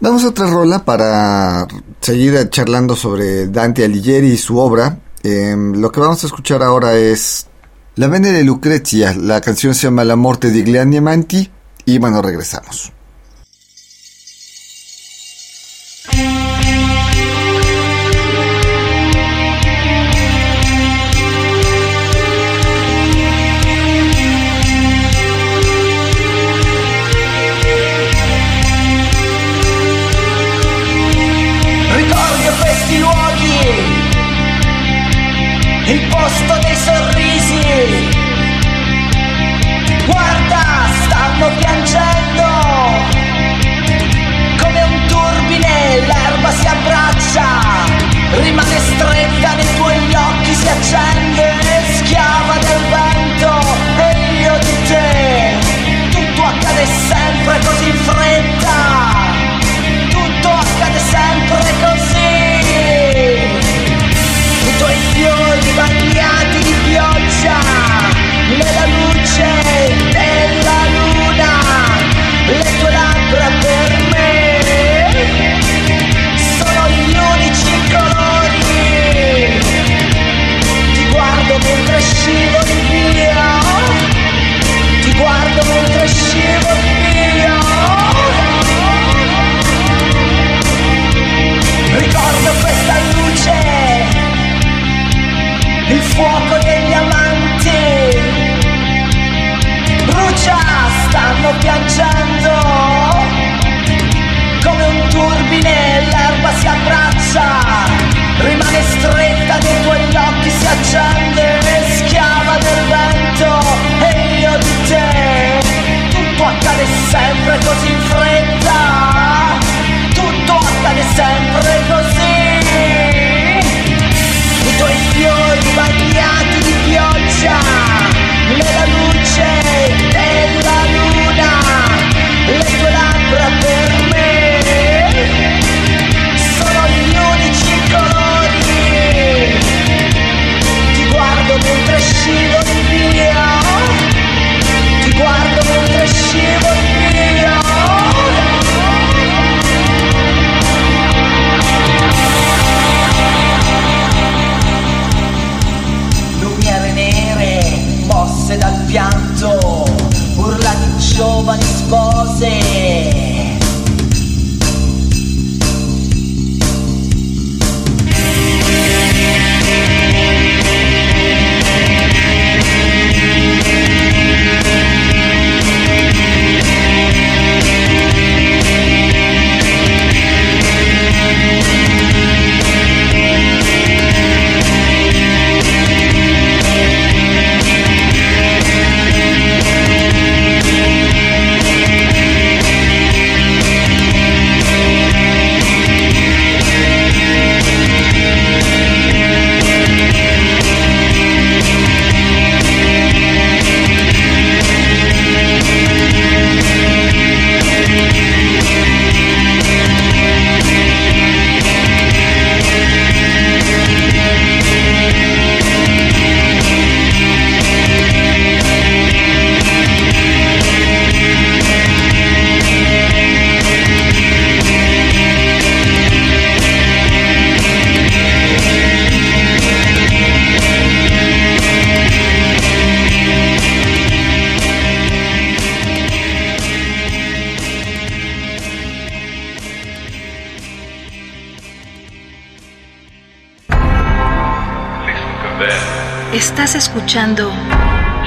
Damos 0.00 0.24
otra 0.24 0.46
rola 0.46 0.84
para 0.84 1.66
seguir 2.00 2.48
charlando 2.50 2.94
sobre 2.94 3.48
Dante 3.48 3.84
Alighieri 3.84 4.28
y 4.28 4.36
su 4.36 4.56
obra. 4.58 5.00
Em, 5.24 5.74
lo 5.74 5.90
que 5.90 5.98
vamos 5.98 6.22
a 6.22 6.26
escuchar 6.28 6.62
ahora 6.62 6.94
es 6.94 7.46
La 7.96 8.06
Venere 8.06 8.38
de 8.38 8.44
Lucrezia. 8.44 9.12
La 9.14 9.40
canción 9.40 9.74
se 9.74 9.88
llama 9.88 10.04
La 10.04 10.14
Morte 10.14 10.50
di 10.50 10.62
Glianiamanti. 10.62 11.50
Y 11.84 11.98
bueno, 11.98 12.22
regresamos. 12.22 12.92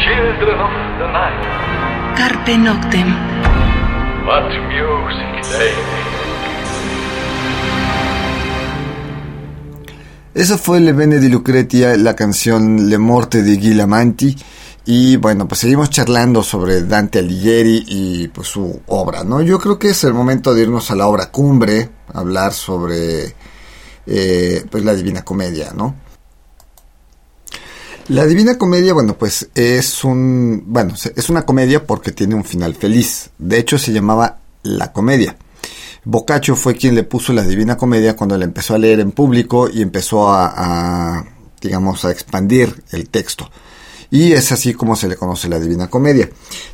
Children 0.04 0.60
of 0.60 0.74
the 1.00 1.08
Night. 1.12 1.42
Carpe 2.18 2.58
Noctem. 2.58 3.10
What 4.26 4.50
music 4.70 5.32
they 5.58 6.02
Eso 10.34 10.58
fue 10.58 10.80
Le 10.80 10.94
Bene 10.94 11.20
di 11.20 11.28
Lucretia, 11.28 11.98
la 11.98 12.16
canción 12.16 12.88
Le 12.88 12.98
Morte 12.98 13.42
di 13.44 13.58
Ghilamanti. 13.58 14.36
Y 14.86 15.18
bueno, 15.18 15.48
pues 15.48 15.60
seguimos 15.60 15.90
charlando 15.90 16.42
sobre 16.42 16.84
Dante 16.84 17.20
Alighieri 17.20 17.84
y 17.88 18.28
pues 18.30 18.48
su 18.48 18.82
obra, 18.88 19.24
¿no? 19.24 19.42
Yo 19.42 19.60
creo 19.60 19.78
que 19.78 19.90
es 19.90 20.04
el 20.06 20.14
momento 20.14 20.54
de 20.54 20.64
irnos 20.64 20.90
a 20.90 20.96
la 20.96 21.08
obra 21.08 21.30
cumbre, 21.30 21.90
hablar 22.14 22.54
sobre 22.54 23.36
eh, 24.08 24.66
pues 24.72 24.84
la 24.84 24.96
Divina 24.96 25.24
Comedia, 25.24 25.74
¿no? 25.76 25.96
La 28.12 28.26
Divina 28.26 28.58
Comedia, 28.58 28.94
bueno, 28.94 29.18
pues 29.18 29.48
es 29.56 30.04
un, 30.04 30.66
bueno, 30.68 30.96
es 31.16 31.30
una 31.30 31.46
comedia 31.46 31.88
porque 31.88 32.12
tiene 32.12 32.36
un 32.36 32.44
final 32.44 32.76
feliz. 32.76 33.30
De 33.38 33.58
hecho, 33.58 33.78
se 33.78 33.94
llamaba 33.94 34.40
La 34.64 34.92
Comedia. 34.92 35.38
Boccaccio 36.04 36.58
fue 36.58 36.76
quien 36.76 36.94
le 36.94 37.04
puso 37.04 37.32
la 37.32 37.44
Divina 37.44 37.78
Comedia 37.78 38.18
cuando 38.18 38.38
la 38.38 38.44
empezó 38.44 38.76
a 38.76 38.80
leer 38.80 39.00
en 39.00 39.14
público 39.14 39.70
y 39.70 39.82
empezó 39.82 40.28
a, 40.28 41.20
a, 41.20 41.26
digamos, 41.62 42.04
a 42.04 42.12
expandir 42.12 42.84
el 42.92 43.08
texto. 43.08 43.50
Y 44.10 44.34
es 44.34 44.52
así 44.52 44.74
como 44.74 44.98
se 44.98 45.08
le 45.08 45.16
conoce 45.16 45.48
la 45.48 45.62
Divina 45.62 45.90
Comedia. 45.90 46.30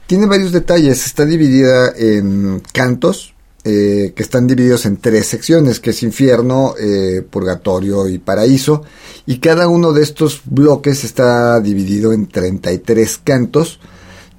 Tiene 0.08 0.26
varios 0.26 0.52
detalles. 0.52 1.06
Está 1.06 1.24
dividida 1.24 1.94
en 1.96 2.64
cantos, 2.74 3.36
eh, 3.70 4.14
que 4.16 4.24
están 4.24 4.48
divididos 4.48 4.86
en 4.86 4.96
tres 4.96 5.28
secciones, 5.28 5.82
que 5.82 5.90
es 5.90 6.02
infierno, 6.02 6.76
eh, 6.80 7.22
purgatorio 7.30 8.08
y 8.08 8.18
paraíso. 8.18 8.84
Y 9.26 9.40
cada 9.40 9.68
uno 9.68 9.92
de 9.92 10.04
estos 10.04 10.42
bloques 10.46 11.04
está 11.04 11.60
dividido 11.60 12.14
en 12.14 12.28
33 12.28 13.20
cantos, 13.26 13.82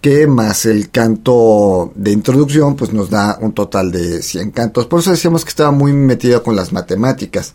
que 0.00 0.26
más 0.26 0.64
el 0.64 0.88
canto 0.88 1.92
de 1.94 2.12
introducción, 2.12 2.74
pues 2.74 2.94
nos 2.94 3.10
da 3.10 3.36
un 3.42 3.52
total 3.52 3.92
de 3.92 4.22
100 4.22 4.50
cantos. 4.52 4.86
Por 4.86 5.00
eso 5.00 5.10
decíamos 5.10 5.44
que 5.44 5.50
estaba 5.50 5.72
muy 5.72 5.92
metido 5.92 6.42
con 6.42 6.56
las 6.56 6.72
matemáticas. 6.72 7.52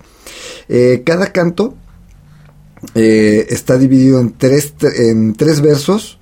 Eh, 0.69 1.01
cada 1.03 1.31
canto 1.31 1.73
eh, 2.93 3.47
está 3.49 3.79
dividido 3.79 4.19
en 4.19 4.33
tres, 4.38 4.75
en 4.83 5.33
tres 5.33 5.59
versos 5.62 6.19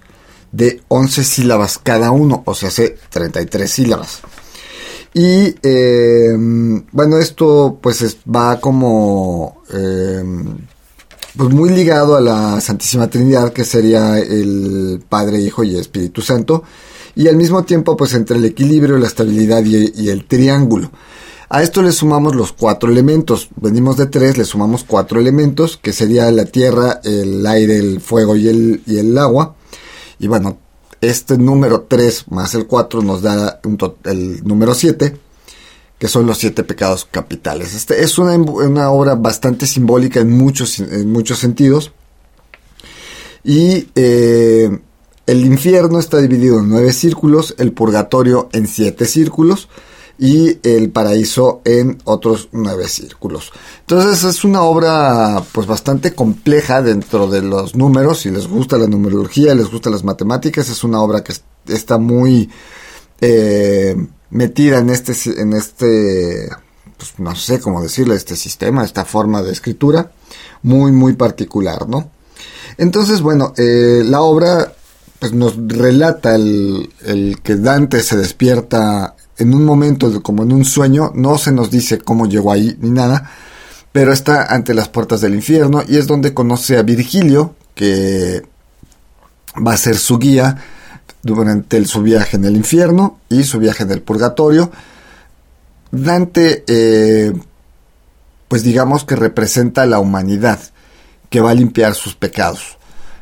de 0.54 0.82
11 0.88 1.26
sílabas 1.26 1.78
cada 1.78 2.12
uno, 2.12 2.42
o 2.46 2.56
sea, 2.56 2.70
hace 2.70 2.98
33 3.10 3.70
sílabas. 3.70 4.22
Y 5.14 5.56
eh, 5.62 6.36
bueno, 6.92 7.18
esto 7.18 7.80
pues 7.82 8.02
es, 8.02 8.18
va 8.34 8.60
como 8.60 9.62
eh, 9.74 10.24
pues 11.36 11.50
muy 11.50 11.70
ligado 11.70 12.16
a 12.16 12.22
la 12.22 12.62
Santísima 12.62 13.10
Trinidad, 13.10 13.52
que 13.52 13.66
sería 13.66 14.20
el 14.20 15.04
Padre, 15.08 15.40
Hijo 15.40 15.64
y 15.64 15.76
Espíritu 15.76 16.22
Santo, 16.22 16.64
y 17.16 17.28
al 17.28 17.36
mismo 17.36 17.64
tiempo 17.66 17.98
pues 17.98 18.14
entre 18.14 18.38
el 18.38 18.46
equilibrio, 18.46 18.98
la 18.98 19.08
estabilidad 19.08 19.64
y, 19.66 19.92
y 19.96 20.10
el 20.10 20.26
triángulo. 20.26 20.92
A 21.54 21.62
esto 21.62 21.82
le 21.82 21.92
sumamos 21.92 22.34
los 22.34 22.54
cuatro 22.54 22.90
elementos. 22.90 23.50
Venimos 23.58 23.98
de 23.98 24.06
tres, 24.06 24.38
le 24.38 24.46
sumamos 24.46 24.86
cuatro 24.86 25.20
elementos, 25.20 25.76
que 25.76 25.92
sería 25.92 26.32
la 26.32 26.46
tierra, 26.46 27.02
el 27.04 27.46
aire, 27.46 27.76
el 27.76 28.00
fuego 28.00 28.38
y 28.38 28.48
el, 28.48 28.82
y 28.88 29.00
el 29.00 29.18
agua. 29.18 29.56
Y 30.18 30.28
bueno, 30.28 30.60
este 31.02 31.38
número 31.38 31.82
3 31.82 32.26
más 32.30 32.56
el 32.56 32.68
4 32.68 33.02
nos 33.02 33.22
da 33.22 33.60
el 34.06 34.44
número 34.44 34.74
7, 34.74 35.18
que 35.98 36.08
son 36.08 36.26
los 36.26 36.38
siete 36.38 36.64
pecados 36.64 37.08
capitales. 37.10 37.74
Este 37.74 38.04
es 38.04 38.18
una, 38.18 38.36
una 38.36 38.92
obra 38.92 39.16
bastante 39.16 39.68
simbólica 39.68 40.20
en 40.20 40.32
muchos, 40.32 40.80
en 40.80 41.12
muchos 41.12 41.40
sentidos. 41.40 41.92
Y 43.44 43.88
eh, 43.96 44.80
el 45.26 45.46
infierno 45.46 46.00
está 46.00 46.22
dividido 46.22 46.60
en 46.60 46.70
nueve 46.70 46.94
círculos, 46.94 47.56
el 47.58 47.72
purgatorio 47.72 48.50
en 48.54 48.68
siete 48.68 49.06
círculos 49.06 49.68
y 50.22 50.60
el 50.62 50.92
paraíso 50.92 51.62
en 51.66 51.98
otros 52.04 52.50
nueve 52.52 52.88
círculos. 52.88 53.52
Entonces 53.80 54.24
es 54.24 54.44
una 54.44 54.62
obra 54.62 55.44
pues 55.52 55.66
bastante 55.66 56.14
compleja 56.14 56.84
dentro 56.84 57.26
de 57.26 57.42
los 57.42 57.76
números, 57.76 58.20
si 58.20 58.30
les 58.30 58.48
gusta 58.48 58.78
la 58.78 58.86
numerología, 58.86 59.56
les 59.56 59.72
gustan 59.72 59.94
las 59.94 60.04
matemáticas, 60.04 60.70
es 60.70 60.84
una 60.84 61.02
obra 61.02 61.24
que 61.24 61.34
está 61.68 61.98
muy 61.98 62.52
eh, 63.20 63.96
metida 64.30 64.78
en 64.78 64.92
este, 64.92 65.14
en 65.42 65.54
este, 65.54 66.50
pues 66.98 67.14
no 67.18 67.36
sé 67.36 67.60
cómo 67.60 67.82
decirle, 67.82 68.14
este 68.14 68.36
sistema, 68.36 68.86
esta 68.86 69.06
forma 69.06 69.42
de 69.42 69.52
escritura, 69.52 70.12
muy, 70.62 70.92
muy 70.92 71.14
particular, 71.14 71.90
¿no? 71.90 72.12
Entonces, 72.78 73.22
bueno, 73.22 73.56
eh, 73.58 74.04
la 74.06 74.22
obra 74.22 74.72
pues 75.18 75.34
nos 75.34 75.56
relata 75.58 76.36
el, 76.36 76.94
el 77.06 77.42
que 77.42 77.56
Dante 77.56 78.02
se 78.02 78.18
despierta 78.18 79.16
en 79.42 79.56
un 79.56 79.66
momento 79.66 80.22
como 80.22 80.44
en 80.44 80.52
un 80.52 80.64
sueño, 80.64 81.12
no 81.16 81.38
se 81.40 81.52
nos 81.52 81.72
dice 81.72 81.98
cómo 81.98 82.28
llegó 82.28 82.52
ahí 82.52 82.78
ni 82.80 82.92
nada, 82.92 83.32
pero 83.92 84.14
está 84.14 84.54
ante 84.54 84.76
las 84.76 84.88
puertas 84.88 85.22
del 85.22 85.34
infierno 85.34 85.84
y 85.88 85.98
es 85.98 86.06
donde 86.06 86.36
conoce 86.36 86.78
a 86.78 86.84
Virgilio, 86.84 87.56
que 87.74 88.44
va 89.56 89.74
a 89.74 89.78
ser 89.78 89.98
su 89.98 90.20
guía 90.20 90.58
durante 91.24 91.84
su 91.86 92.04
viaje 92.04 92.38
en 92.38 92.46
el 92.46 92.56
infierno 92.56 93.20
y 93.30 93.44
su 93.44 93.58
viaje 93.58 93.82
en 93.82 93.92
el 93.92 94.04
purgatorio. 94.04 94.72
Dante, 95.90 96.64
eh, 96.68 97.34
pues 98.48 98.64
digamos 98.64 99.06
que 99.06 99.16
representa 99.16 99.82
a 99.82 99.88
la 99.88 100.00
humanidad, 100.00 100.60
que 101.32 101.42
va 101.42 101.50
a 101.50 101.56
limpiar 101.56 101.96
sus 101.96 102.14
pecados. 102.14 102.78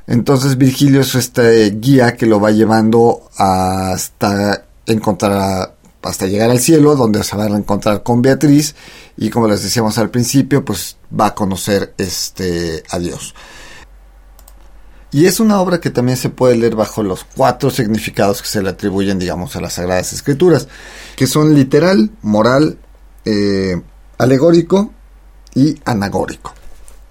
Entonces 0.05 0.57
Virgilio 0.57 0.99
es 0.99 1.15
este 1.15 1.69
guía 1.69 2.17
que 2.17 2.25
lo 2.25 2.41
va 2.41 2.51
llevando 2.51 3.29
hasta 3.37 4.65
encontrar 4.85 5.78
hasta 6.01 6.27
llegar 6.27 6.49
al 6.49 6.59
cielo, 6.59 6.95
donde 6.95 7.23
se 7.23 7.35
va 7.35 7.45
a 7.45 7.49
reencontrar 7.49 8.03
con 8.03 8.21
Beatriz 8.21 8.75
y 9.17 9.29
como 9.29 9.47
les 9.47 9.63
decíamos 9.63 9.97
al 9.97 10.09
principio, 10.09 10.63
pues 10.63 10.97
va 11.17 11.27
a 11.27 11.35
conocer 11.35 11.93
este 11.97 12.83
a 12.89 12.99
Dios. 12.99 13.33
Y 15.11 15.25
es 15.25 15.39
una 15.39 15.59
obra 15.59 15.79
que 15.79 15.89
también 15.89 16.17
se 16.17 16.29
puede 16.29 16.55
leer 16.55 16.75
bajo 16.75 17.01
los 17.01 17.23
cuatro 17.23 17.71
significados 17.71 18.41
que 18.41 18.47
se 18.47 18.61
le 18.61 18.69
atribuyen, 18.69 19.17
digamos, 19.17 19.55
a 19.55 19.61
las 19.61 19.73
Sagradas 19.73 20.13
Escrituras, 20.13 20.67
que 21.15 21.25
son 21.25 21.55
literal, 21.55 22.11
moral, 22.21 22.77
eh, 23.25 23.81
alegórico 24.19 24.93
y 25.55 25.79
anagórico. 25.83 26.53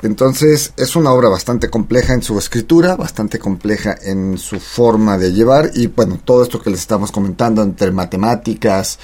Entonces 0.03 0.73
es 0.77 0.95
una 0.95 1.13
obra 1.13 1.29
bastante 1.29 1.69
compleja 1.69 2.15
en 2.15 2.23
su 2.23 2.39
escritura, 2.39 2.95
bastante 2.95 3.39
compleja 3.39 3.97
en 4.01 4.39
su 4.39 4.61
forma 4.61 5.19
de 5.19 5.33
llevar 5.33 5.73
y 5.75 5.89
bueno, 5.89 6.21
todo 6.25 6.45
esto 6.45 6.63
que 6.63 6.71
les 6.71 6.81
estamos 6.81 7.11
comentando 7.11 7.63
entre 7.63 7.91
matemáticas, 7.91 8.99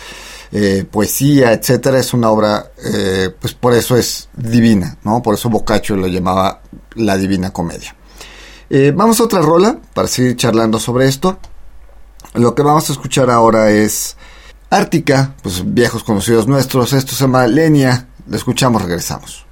eh, 0.52 0.86
poesía, 0.88 1.52
etcétera, 1.52 1.98
es 1.98 2.14
una 2.14 2.30
obra, 2.30 2.70
eh, 2.84 3.34
pues 3.40 3.54
por 3.54 3.74
eso 3.74 3.96
es 3.96 4.28
divina, 4.36 4.96
¿no? 5.02 5.20
Por 5.20 5.34
eso 5.34 5.50
Boccaccio 5.50 5.96
lo 5.96 6.06
llamaba 6.06 6.60
la 6.94 7.16
Divina 7.16 7.52
Comedia. 7.52 7.96
Eh, 8.70 8.92
vamos 8.94 9.18
a 9.18 9.24
otra 9.24 9.40
rola 9.40 9.76
para 9.94 10.06
seguir 10.06 10.36
charlando 10.36 10.78
sobre 10.78 11.08
esto. 11.08 11.38
Lo 12.34 12.54
que 12.54 12.62
vamos 12.62 12.88
a 12.88 12.92
escuchar 12.92 13.30
ahora 13.30 13.70
es 13.70 14.16
Ártica, 14.70 15.34
pues 15.42 15.62
viejos 15.74 16.04
conocidos 16.04 16.46
nuestros. 16.46 16.92
Esto 16.92 17.14
se 17.14 17.22
llama 17.24 17.46
Lenia. 17.46 18.08
Lo 18.26 18.36
escuchamos, 18.36 18.82
regresamos. 18.82 19.43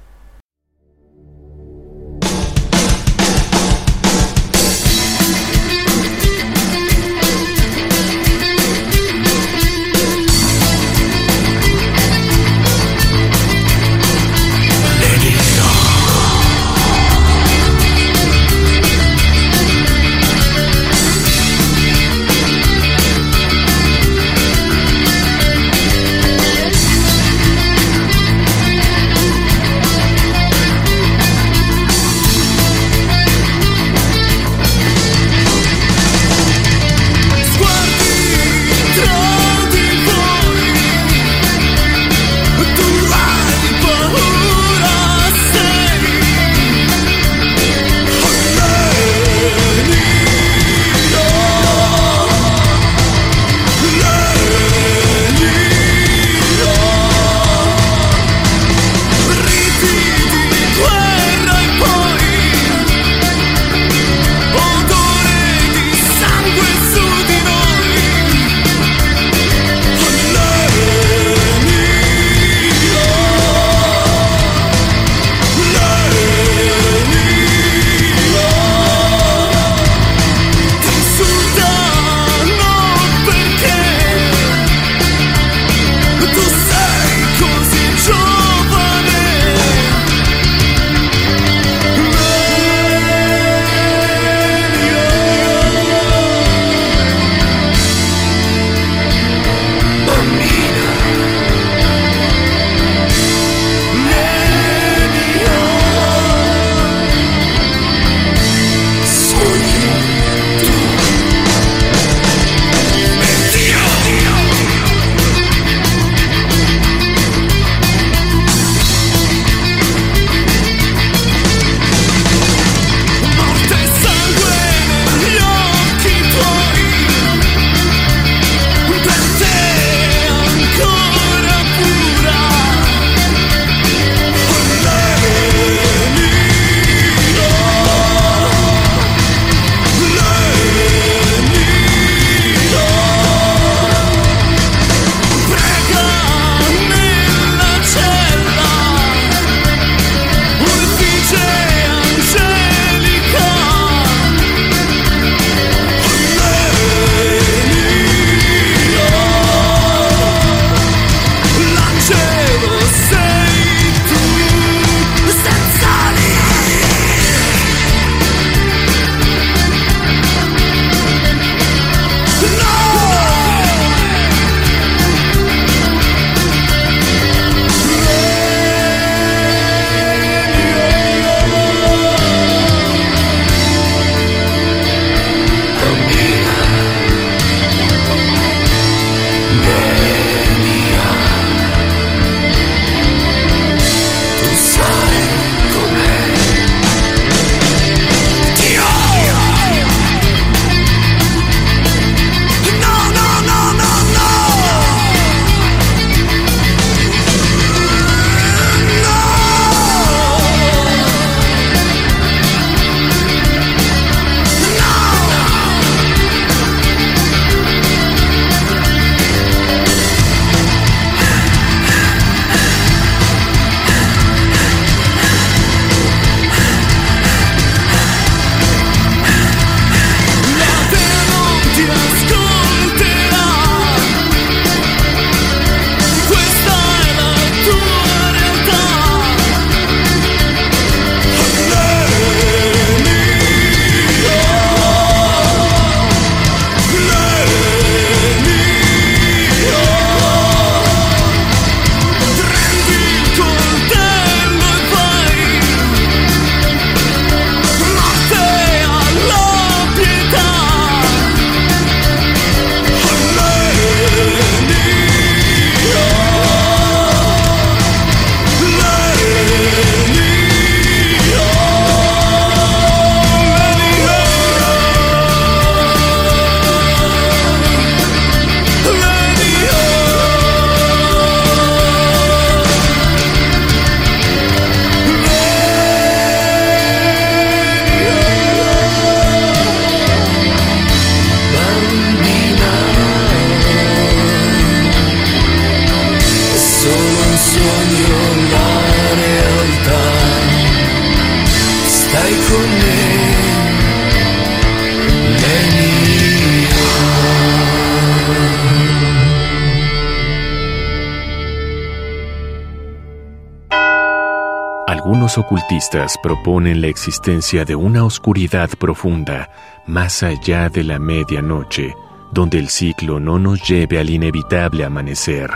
Algunos 314.93 315.39
ocultistas 315.39 316.19
proponen 316.21 316.79
la 316.79 316.85
existencia 316.85 317.65
de 317.65 317.73
una 317.73 318.05
oscuridad 318.05 318.69
profunda 318.77 319.49
más 319.87 320.21
allá 320.21 320.69
de 320.69 320.83
la 320.83 320.99
medianoche, 320.99 321.95
donde 322.31 322.59
el 322.59 322.69
ciclo 322.69 323.19
no 323.19 323.39
nos 323.39 323.67
lleve 323.67 323.97
al 323.97 324.11
inevitable 324.11 324.85
amanecer. 324.85 325.49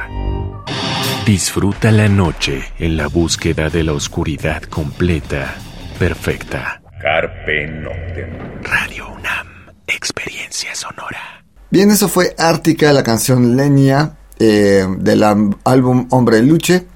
Disfruta 1.23 1.91
la 1.91 2.09
noche 2.09 2.63
en 2.79 2.97
la 2.97 3.05
búsqueda 3.09 3.69
de 3.69 3.83
la 3.83 3.93
oscuridad 3.93 4.63
completa, 4.63 5.53
perfecta. 5.99 6.81
Carpe 6.99 7.67
Noctem. 7.67 8.63
Radio 8.63 9.07
UNAM, 9.09 9.47
experiencia 9.85 10.73
sonora. 10.73 11.45
Bien, 11.69 11.91
eso 11.91 12.09
fue 12.09 12.33
Ártica, 12.39 12.91
la 12.91 13.03
canción 13.03 13.55
Lenia 13.55 14.13
eh, 14.39 14.83
del 14.97 15.21
álbum 15.21 16.07
Hombre 16.09 16.41
Luche. 16.41 16.87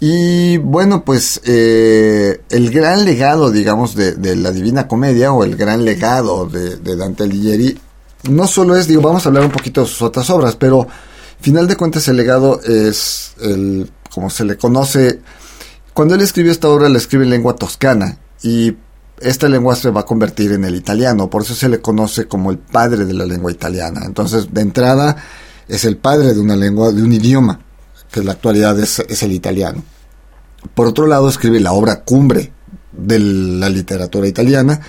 Y 0.00 0.58
bueno, 0.58 1.04
pues 1.04 1.40
eh, 1.44 2.40
el 2.50 2.70
gran 2.70 3.04
legado, 3.04 3.50
digamos, 3.50 3.96
de, 3.96 4.36
la 4.36 4.52
Divina 4.52 4.86
Comedia 4.86 5.32
o 5.32 5.42
el 5.42 5.56
gran 5.56 5.84
legado 5.84 6.46
de, 6.46 6.96
Dante 6.96 7.24
Alighieri, 7.24 7.78
no 8.30 8.46
solo 8.46 8.76
es, 8.76 8.86
digo, 8.86 9.02
vamos 9.02 9.24
a 9.24 9.28
hablar 9.28 9.44
un 9.44 9.50
poquito 9.50 9.80
de 9.80 9.88
sus 9.88 10.02
otras 10.02 10.30
obras, 10.30 10.54
pero 10.54 10.86
final 11.40 11.66
de 11.66 11.76
cuentas 11.76 12.06
el 12.08 12.16
legado 12.16 12.60
es 12.62 13.32
el, 13.40 13.90
como 14.12 14.30
se 14.30 14.44
le 14.44 14.56
conoce, 14.56 15.20
cuando 15.94 16.14
él 16.14 16.20
escribió 16.20 16.52
esta 16.52 16.68
obra 16.68 16.88
la 16.88 16.98
escribe 16.98 17.24
en 17.24 17.30
lengua 17.30 17.56
toscana 17.56 18.18
y 18.42 18.76
esta 19.20 19.48
lengua 19.48 19.74
se 19.74 19.90
va 19.90 20.02
a 20.02 20.06
convertir 20.06 20.52
en 20.52 20.64
el 20.64 20.76
italiano, 20.76 21.28
por 21.28 21.42
eso 21.42 21.56
se 21.56 21.68
le 21.68 21.80
conoce 21.80 22.28
como 22.28 22.52
el 22.52 22.58
padre 22.58 23.04
de 23.04 23.14
la 23.14 23.26
lengua 23.26 23.50
italiana. 23.50 24.02
Entonces, 24.04 24.54
de 24.54 24.60
entrada, 24.60 25.16
es 25.66 25.84
el 25.84 25.96
padre 25.96 26.34
de 26.34 26.40
una 26.40 26.54
lengua, 26.54 26.92
de 26.92 27.02
un 27.02 27.12
idioma 27.12 27.58
que 28.10 28.20
en 28.20 28.26
la 28.26 28.32
actualidad 28.32 28.78
es, 28.78 29.22
el 29.22 29.32
italiano. 29.32 29.82
Por 30.74 30.88
otro 30.88 31.06
lado, 31.06 31.28
escribe 31.28 31.60
la 31.60 31.72
obra 31.72 32.02
cumbre 32.02 32.52
de 32.92 33.18
la 33.18 33.68
literatura 33.68 34.26
italiana 34.26 34.80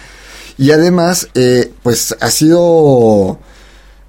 y 0.58 0.71
además, 0.71 1.29
eh, 1.36 1.71
pues 1.84 2.15
ha 2.19 2.29
sido 2.29 3.39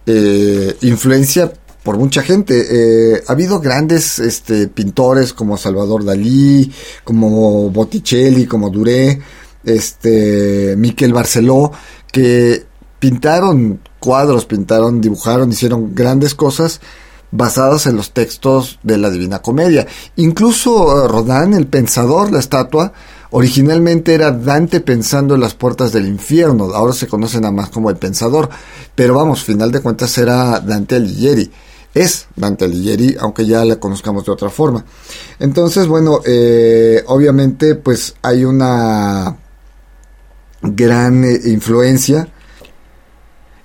eh, 0.07 0.77
influencia 0.83 1.53
por 1.83 1.97
mucha 1.97 2.23
gente. 2.23 2.67
Eh, 3.15 3.23
ha 3.27 3.33
habido 3.33 3.61
grandes 3.61 4.19
este, 4.19 4.69
pintores 4.69 5.33
como 5.33 5.57
Salvador 5.57 6.05
Dalí, 6.05 6.73
como 7.05 7.71
Botticelli, 7.71 8.47
como 8.47 8.71
Duré, 8.71 9.21
este, 9.65 10.75
Miquel 10.77 11.13
Barceló, 11.13 11.73
que 12.11 12.65
pintaron 12.99 13.81
cuadros, 13.99 14.47
pintaron, 14.47 15.01
dibujaron, 15.01 15.51
hicieron 15.53 15.95
grandes 15.95 16.35
cosas 16.35 16.81
basadas 17.31 17.87
en 17.87 17.97
los 17.97 18.13
textos 18.13 18.79
de 18.83 18.99
la 18.99 19.11
Divina 19.11 19.41
Comedia. 19.41 19.87
Incluso 20.17 21.05
eh, 21.05 21.09
Rodin, 21.09 21.55
el 21.55 21.67
pensador, 21.67 22.33
la 22.33 22.41
estatua, 22.41 22.93
originalmente 23.31 24.15
era 24.15 24.33
Dante 24.33 24.81
pensando 24.81 25.35
en 25.35 25.41
las 25.41 25.55
puertas 25.55 25.93
del 25.93 26.07
infierno, 26.07 26.73
ahora 26.75 26.93
se 26.93 27.07
conoce 27.07 27.41
nada 27.41 27.53
más 27.53 27.71
como 27.71 27.91
el 27.91 27.97
pensador, 27.97 28.49
pero 28.95 29.15
vamos, 29.15 29.45
final 29.45 29.71
de 29.71 29.81
cuentas 29.81 30.17
era 30.19 30.61
Dante 30.61 30.97
Alighieri. 30.97 31.51
Es 31.93 32.29
Dante 32.37 32.67
Alighieri, 32.67 33.17
aunque 33.19 33.47
ya 33.47 33.65
la 33.65 33.77
conozcamos 33.77 34.25
de 34.25 34.31
otra 34.31 34.49
forma. 34.49 34.85
Entonces, 35.41 35.89
bueno, 35.89 36.21
eh, 36.25 37.03
obviamente, 37.07 37.75
pues 37.75 38.15
hay 38.23 38.45
una 38.45 39.37
gran 40.63 41.25
eh, 41.25 41.41
influencia 41.47 42.29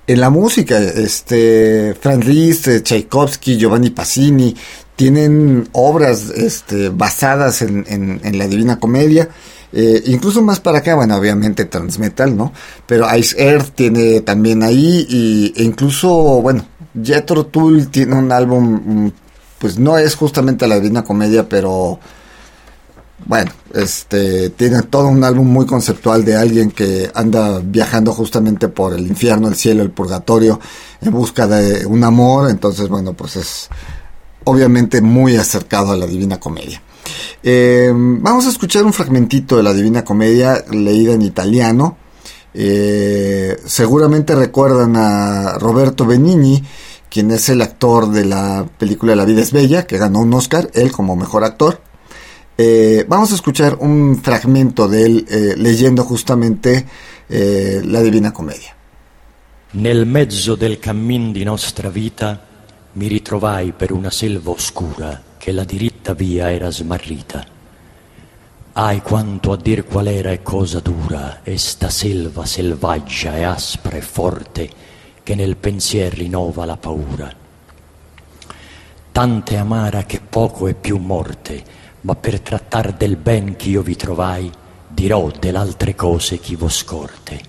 en 0.06 0.20
la 0.20 0.30
música, 0.30 0.78
este, 0.78 1.94
Franz 2.00 2.24
Liszt, 2.24 2.68
Tchaikovsky, 2.82 3.56
Giovanni 3.56 3.90
Passini, 3.90 4.54
tienen 4.94 5.68
obras 5.72 6.30
este, 6.30 6.88
basadas 6.88 7.62
en, 7.62 7.84
en, 7.88 8.38
la 8.38 8.46
Divina 8.46 8.78
Comedia, 8.78 9.28
eh, 9.72 10.02
incluso 10.06 10.42
más 10.42 10.60
para 10.60 10.78
acá, 10.78 10.94
bueno, 10.94 11.16
obviamente 11.16 11.66
Transmetal, 11.66 12.36
¿no? 12.36 12.52
Pero 12.86 13.06
Ice 13.16 13.36
Earth 13.36 13.74
tiene 13.74 14.20
también 14.20 14.62
ahí, 14.62 15.06
y, 15.08 15.52
e 15.56 15.64
incluso, 15.64 16.08
bueno, 16.40 16.64
Jethro 17.02 17.46
Tull 17.46 17.88
tiene 17.88 18.14
un 18.14 18.32
álbum, 18.32 19.06
mm, 19.06 19.12
pues 19.58 19.78
no 19.78 19.98
es 19.98 20.14
justamente 20.14 20.66
la 20.68 20.76
Divina 20.76 21.02
Comedia, 21.02 21.48
pero 21.48 21.98
bueno, 23.24 23.50
este 23.74 24.50
tiene 24.50 24.82
todo 24.82 25.08
un 25.08 25.24
álbum 25.24 25.46
muy 25.46 25.66
conceptual 25.66 26.24
de 26.24 26.36
alguien 26.36 26.70
que 26.70 27.10
anda 27.14 27.60
viajando 27.64 28.12
justamente 28.12 28.68
por 28.68 28.92
el 28.92 29.06
infierno, 29.06 29.48
el 29.48 29.56
cielo, 29.56 29.82
el 29.82 29.90
purgatorio 29.90 30.60
en 31.00 31.12
busca 31.12 31.46
de 31.46 31.86
un 31.86 32.04
amor, 32.04 32.50
entonces 32.50 32.88
bueno, 32.88 33.14
pues 33.14 33.36
es 33.36 33.68
obviamente 34.44 35.00
muy 35.00 35.36
acercado 35.36 35.92
a 35.92 35.96
la 35.96 36.06
Divina 36.06 36.38
Comedia. 36.38 36.82
Eh, 37.42 37.92
vamos 37.94 38.46
a 38.46 38.50
escuchar 38.50 38.84
un 38.84 38.92
fragmentito 38.92 39.56
de 39.56 39.62
la 39.62 39.72
Divina 39.72 40.04
Comedia 40.04 40.64
leída 40.70 41.14
en 41.14 41.22
italiano. 41.22 41.96
Eh, 42.54 43.56
seguramente 43.66 44.34
recuerdan 44.34 44.96
a 44.96 45.58
Roberto 45.58 46.06
Benigni, 46.06 46.62
quien 47.10 47.30
es 47.30 47.48
el 47.48 47.62
actor 47.62 48.10
de 48.10 48.24
la 48.24 48.66
película 48.78 49.16
La 49.16 49.24
vida 49.24 49.42
es 49.42 49.52
bella, 49.52 49.86
que 49.86 49.98
ganó 49.98 50.20
un 50.20 50.34
Oscar, 50.34 50.70
él 50.74 50.92
como 50.92 51.16
mejor 51.16 51.44
actor. 51.44 51.80
Eh, 52.58 53.04
vamos 53.06 53.32
a 53.32 53.34
escuchar 53.34 53.76
un 53.80 54.16
fragmento 54.22 54.88
de 54.88 55.04
él 55.04 55.26
eh, 55.28 55.54
leyendo 55.58 56.04
justamente 56.04 56.86
eh, 57.28 57.82
la 57.84 58.00
Divina 58.00 58.32
Commedia. 58.32 58.74
Nel 59.72 60.06
mezzo 60.06 60.54
del 60.54 60.78
cammin 60.78 61.32
di 61.32 61.44
nostra 61.44 61.90
vita 61.90 62.40
mi 62.92 63.08
ritrovai 63.08 63.72
per 63.72 63.92
una 63.92 64.10
selva 64.10 64.52
oscura 64.52 65.22
che 65.36 65.52
la 65.52 65.64
diritta 65.64 66.14
via 66.14 66.50
era 66.50 66.70
smarrita. 66.70 67.44
Ai 68.72 69.02
quanto 69.02 69.52
a 69.52 69.56
dir 69.58 69.84
qual 69.84 70.06
era 70.06 70.30
e 70.30 70.42
cosa 70.42 70.80
dura 70.80 71.40
esta 71.42 71.90
selva 71.90 72.46
selvaggia 72.46 73.36
e 73.36 73.42
aspra 73.42 73.98
e 73.98 74.02
forte 74.02 74.70
che 75.22 75.34
nel 75.34 75.56
pensier 75.56 76.10
rinnova 76.10 76.64
la 76.64 76.78
paura. 76.78 77.30
Tante 79.12 79.56
amara 79.58 80.04
che 80.04 80.20
poco 80.26 80.68
è 80.68 80.74
più 80.74 80.96
morte, 80.96 81.84
ma 82.06 82.14
per 82.14 82.38
trattar 82.38 82.92
del 82.92 83.16
ben 83.16 83.56
ch'io 83.56 83.82
vi 83.82 83.96
trovai, 83.96 84.48
dirò 84.86 85.28
dell'altre 85.40 85.96
cose 85.96 86.38
chi 86.38 86.54
vo 86.54 86.68
scorte. 86.68 87.40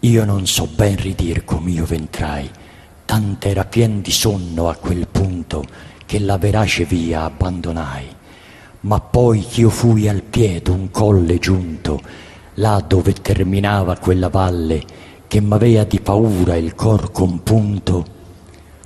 Io 0.00 0.24
non 0.24 0.48
so 0.48 0.66
ben 0.66 0.96
ridir 0.96 1.44
com'io 1.44 1.84
ventrai, 1.84 2.50
tant'era 3.04 3.64
pien 3.64 4.00
di 4.00 4.10
sonno 4.10 4.68
a 4.68 4.74
quel 4.74 5.06
punto 5.06 5.64
che 6.04 6.18
la 6.18 6.38
verace 6.38 6.84
via 6.84 7.22
abbandonai. 7.22 8.06
Ma 8.80 8.98
poi 8.98 9.46
ch'io 9.46 9.70
fui 9.70 10.08
al 10.08 10.22
piede 10.22 10.72
un 10.72 10.90
colle 10.90 11.38
giunto, 11.38 12.00
là 12.54 12.84
dove 12.84 13.12
terminava 13.12 13.96
quella 13.96 14.28
valle 14.28 14.82
che 15.28 15.40
m'avea 15.40 15.84
di 15.84 16.00
paura 16.00 16.56
il 16.56 16.74
cor 16.74 17.12
compunto, 17.12 18.04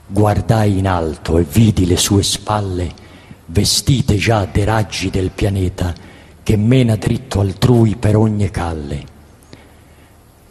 guardai 0.06 0.76
in 0.76 0.86
alto 0.86 1.38
e 1.38 1.44
vidi 1.44 1.86
le 1.86 1.96
sue 1.96 2.22
spalle 2.22 3.04
vestite 3.46 4.16
già 4.16 4.44
dei 4.50 4.64
raggi 4.64 5.10
del 5.10 5.30
pianeta 5.30 5.94
che 6.42 6.56
mena 6.56 6.96
dritto 6.96 7.40
altrui 7.40 7.96
per 7.96 8.16
ogni 8.16 8.50
calle. 8.50 9.14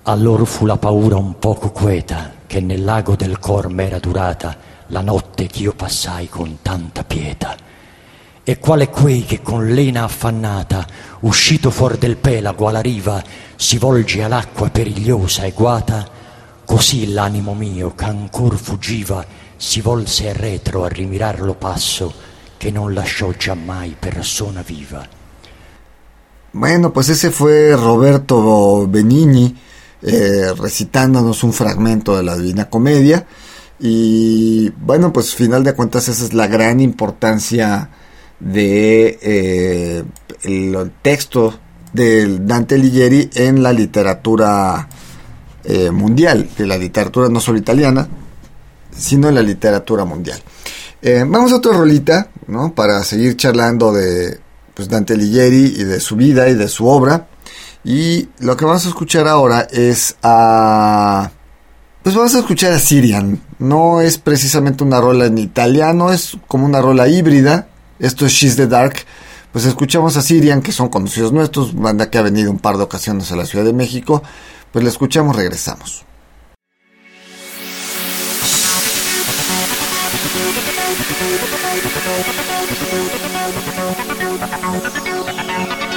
Allor 0.04 0.46
fu 0.46 0.66
la 0.66 0.78
paura 0.78 1.18
un 1.18 1.40
poco 1.40 1.72
queta 1.72 2.34
che 2.46 2.60
nel 2.60 2.84
lago 2.84 3.16
del 3.16 3.40
cor 3.40 3.70
m'era 3.70 4.00
durata 4.00 4.56
la 4.88 5.02
notte 5.02 5.48
ch'io 5.48 5.74
passai 5.74 6.30
con 6.30 6.60
tanta 6.62 7.04
pietà. 7.04 7.56
E 8.44 8.60
quale 8.60 8.90
quei 8.90 9.24
che 9.24 9.42
con 9.42 9.68
lena 9.68 10.04
affannata, 10.04 10.86
uscito 11.22 11.72
fuor 11.72 11.98
del 11.98 12.18
pelago 12.18 12.68
alla 12.68 12.82
riva, 12.82 13.24
si 13.56 13.80
volge 13.80 14.22
all'acqua 14.22 14.70
perigliosa 14.70 15.44
e 15.44 15.52
guata, 15.52 16.08
così 16.64 17.12
l'animo 17.12 17.56
mio, 17.56 17.96
ch'ancor 17.96 18.56
fuggiva, 18.56 19.26
si 19.56 19.82
volse 19.82 20.30
a 20.30 20.34
retro 20.34 20.84
a 20.84 20.90
rimirar 20.90 21.40
lo 21.40 21.56
passo, 21.56 22.14
que 22.58 22.72
no 22.72 22.90
lasciò 22.90 23.34
mai 23.56 23.96
persona 24.00 24.62
viva. 24.62 25.08
Bueno, 26.52 26.94
pues 26.94 27.10
ese 27.10 27.32
fue 27.32 27.76
Roberto 27.76 28.88
Benigni 28.88 29.54
eh, 30.02 30.54
recitándonos 30.58 31.44
un 31.44 31.52
fragmento 31.52 32.16
de 32.16 32.24
la 32.24 32.38
Divina 32.38 32.70
Comedia. 32.70 33.26
Y 33.80 34.70
bueno, 34.70 35.12
pues 35.12 35.36
final 35.36 35.64
de 35.64 35.74
cuentas 35.74 36.08
esa 36.08 36.24
es 36.24 36.34
la 36.34 36.48
gran 36.48 36.80
importancia 36.80 37.90
de 38.40 39.20
eh, 39.22 40.04
el, 40.44 40.92
texto 41.02 41.60
de 41.92 42.40
Dante 42.40 42.76
Alighieri 42.76 43.30
en 43.34 43.64
la 43.64 43.74
literatura 43.74 44.88
eh, 45.64 45.92
mundial, 45.92 46.50
de 46.58 46.68
la 46.68 46.78
literatura 46.78 47.28
no 47.28 47.40
solo 47.40 47.58
italiana, 47.58 48.08
sino 48.96 49.28
en 49.28 49.36
la 49.36 49.42
literatura 49.42 50.06
mundial. 50.06 50.42
Eh, 51.02 51.24
vamos 51.28 51.52
a 51.52 51.58
otra 51.58 51.74
rolita, 51.74 52.30
¿no? 52.48 52.74
Para 52.74 53.04
seguir 53.04 53.36
charlando 53.38 53.92
de 53.92 54.40
pues, 54.74 54.90
Dante 54.90 55.14
Alighieri 55.14 55.76
y 55.78 55.84
de 55.84 56.00
su 56.00 56.16
vida 56.16 56.50
y 56.50 56.56
de 56.56 56.68
su 56.68 56.88
obra. 56.88 57.28
Y 57.84 58.30
lo 58.40 58.58
que 58.58 58.66
vamos 58.66 58.86
a 58.86 58.90
escuchar 58.90 59.28
ahora 59.28 59.68
es 59.72 60.16
a... 60.24 61.32
Pues 62.02 62.16
vamos 62.16 62.36
a 62.36 62.40
escuchar 62.40 62.74
a 62.74 62.80
Sirian. 62.80 63.42
No 63.60 64.02
es 64.02 64.18
precisamente 64.18 64.84
una 64.84 65.02
rola 65.02 65.26
en 65.26 65.38
italiano, 65.38 66.12
es 66.12 66.38
como 66.48 66.66
una 66.66 66.82
rola 66.82 67.08
híbrida. 67.08 67.68
Esto 68.00 68.26
es 68.26 68.32
She's 68.32 68.56
the 68.56 68.68
Dark. 68.68 68.96
Pues 69.52 69.66
escuchamos 69.66 70.18
a 70.18 70.22
Sirian, 70.22 70.62
que 70.62 70.72
son 70.72 70.90
conocidos 70.90 71.32
nuestros, 71.32 71.74
banda 71.74 72.10
que 72.10 72.18
ha 72.18 72.22
venido 72.22 72.52
un 72.52 72.60
par 72.60 72.78
de 72.78 72.84
ocasiones 72.84 73.32
a 73.32 73.36
la 73.36 73.46
Ciudad 73.46 73.66
de 73.66 73.74
México. 73.74 74.22
Pues 74.72 74.84
la 74.84 74.90
escuchamos, 74.90 75.36
regresamos. 75.36 76.06
Thank 81.28 81.42
you. 85.90 85.95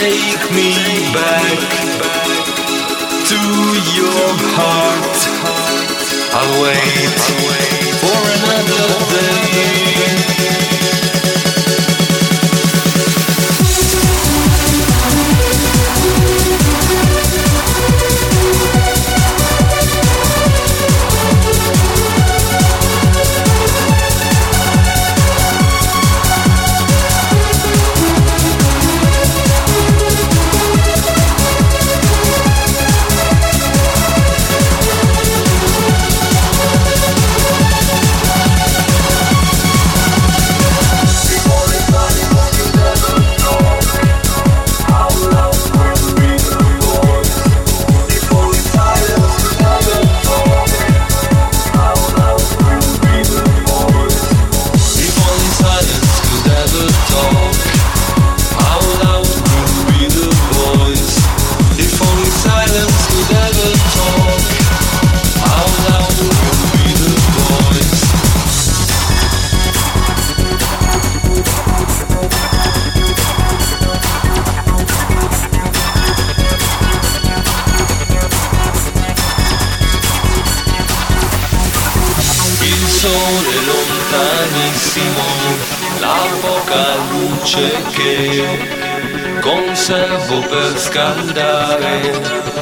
Take 0.00 0.50
me 0.52 0.72
back 1.12 1.60
to 3.28 3.36
your 3.98 4.32
heart. 4.56 5.18
I'll 6.32 6.62
wait 6.62 7.20
for 8.00 8.20
another 8.48 8.86
day. 9.52 10.19
scaldare 90.90 92.00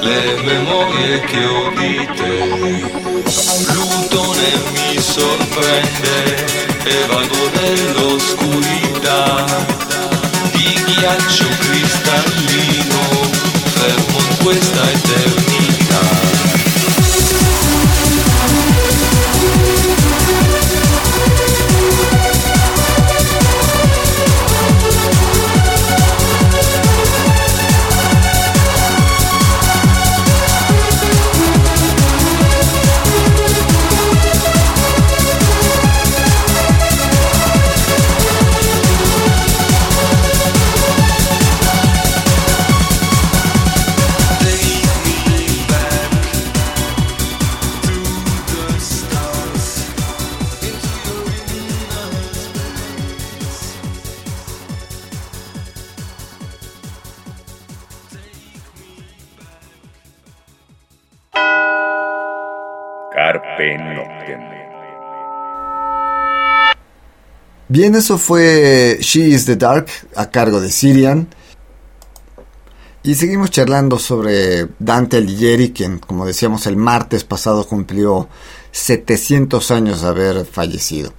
le 0.01 0.43
memorie 0.43 1.21
che 1.21 1.45
ho 1.47 1.71
di 1.71 2.07
te. 2.15 2.37
Plutone 3.67 4.49
mi 4.73 5.01
sorprende 5.01 6.17
e 6.85 7.07
vado 7.09 7.51
nell'oscurità 7.55 9.45
di 10.53 10.79
ghiaccio 10.85 11.49
cristallino, 11.59 13.03
fermo 13.65 14.19
in 14.19 14.37
questa 14.43 14.91
eternità. 14.91 15.48
Bien, 67.71 67.95
eso 67.95 68.17
fue 68.17 68.97
She 69.01 69.29
is 69.29 69.45
the 69.45 69.57
Dark 69.57 69.89
a 70.17 70.31
cargo 70.31 70.59
de 70.59 70.71
Sirian. 70.71 71.29
Y 73.03 73.15
seguimos 73.15 73.51
charlando 73.51 73.99
sobre 73.99 74.69
Dante 74.79 75.19
Alighieri, 75.19 75.73
quien, 75.73 75.99
como 75.99 76.25
decíamos, 76.25 76.67
el 76.67 76.77
martes 76.77 77.25
pasado 77.25 77.67
cumplió 77.67 78.29
700 78.73 79.71
años 79.71 80.01
de 80.01 80.09
haber 80.09 80.47
fallecido. 80.47 81.13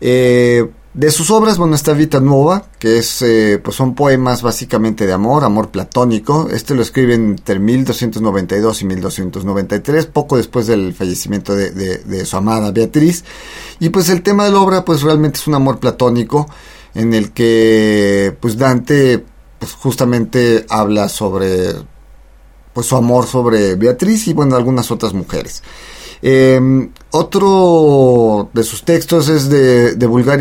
Eh, 0.00 0.68
de 0.94 1.10
sus 1.10 1.32
obras, 1.32 1.58
bueno, 1.58 1.74
está 1.74 1.92
Vita 1.92 2.20
Nuova, 2.20 2.66
que 2.78 2.98
es, 2.98 3.20
eh, 3.22 3.60
pues 3.62 3.76
son 3.76 3.96
poemas 3.96 4.42
básicamente 4.42 5.08
de 5.08 5.12
amor, 5.12 5.42
amor 5.42 5.70
platónico. 5.70 6.48
Este 6.50 6.76
lo 6.76 6.82
escribe 6.82 7.14
entre 7.14 7.58
1292 7.58 8.82
y 8.82 8.84
1293, 8.84 10.06
poco 10.06 10.36
después 10.36 10.68
del 10.68 10.94
fallecimiento 10.94 11.56
de, 11.56 11.72
de, 11.72 12.24
su 12.24 12.36
amada 12.36 12.70
Beatriz. 12.70 13.24
Y 13.80 13.88
pues 13.88 14.08
el 14.08 14.22
tema 14.22 14.44
de 14.44 14.52
la 14.52 14.60
obra, 14.60 14.84
pues 14.84 15.02
realmente 15.02 15.40
es 15.40 15.48
un 15.48 15.56
amor 15.56 15.80
platónico, 15.80 16.48
en 16.94 17.12
el 17.12 17.32
que, 17.32 18.36
pues 18.38 18.56
Dante, 18.56 19.24
pues 19.58 19.72
justamente 19.72 20.64
habla 20.68 21.08
sobre, 21.08 21.72
pues 22.72 22.86
su 22.86 22.94
amor 22.94 23.26
sobre 23.26 23.74
Beatriz 23.74 24.28
y 24.28 24.32
bueno, 24.32 24.54
algunas 24.54 24.92
otras 24.92 25.12
mujeres. 25.12 25.60
Em, 26.26 26.88
otro 27.10 28.48
de 28.54 28.62
sus 28.62 28.82
textos 28.82 29.28
es 29.28 29.50
de, 29.50 30.06
Vulgar 30.06 30.40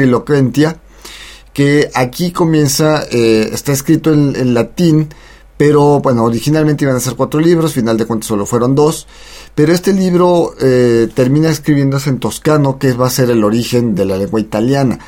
que 1.51 1.91
aquí 1.93 2.31
comienza, 2.31 3.03
eh, 3.11 3.49
está 3.51 3.73
escrito 3.73 4.13
en, 4.13 4.53
latín, 4.53 5.09
pero 5.57 5.99
bueno, 5.99 6.23
originalmente 6.23 6.85
iban 6.85 6.95
a 6.95 7.01
ser 7.01 7.15
cuatro 7.15 7.41
libros, 7.41 7.73
final 7.73 7.97
de 7.97 8.05
cuentas 8.05 8.27
solo 8.27 8.45
fueron 8.45 8.75
dos, 8.75 9.07
pero 9.55 9.73
este 9.73 9.91
libro 9.91 10.55
eh, 10.61 11.09
termina 11.13 11.49
escribiéndose 11.49 12.11
en 12.11 12.19
toscano, 12.19 12.79
que 12.79 12.93
va 12.93 13.07
a 13.07 13.09
ser 13.09 13.29
el 13.29 13.43
origen 13.43 13.93
de 13.93 14.05
la 14.05 14.15
lengua 14.15 14.39
italiana. 14.39 14.99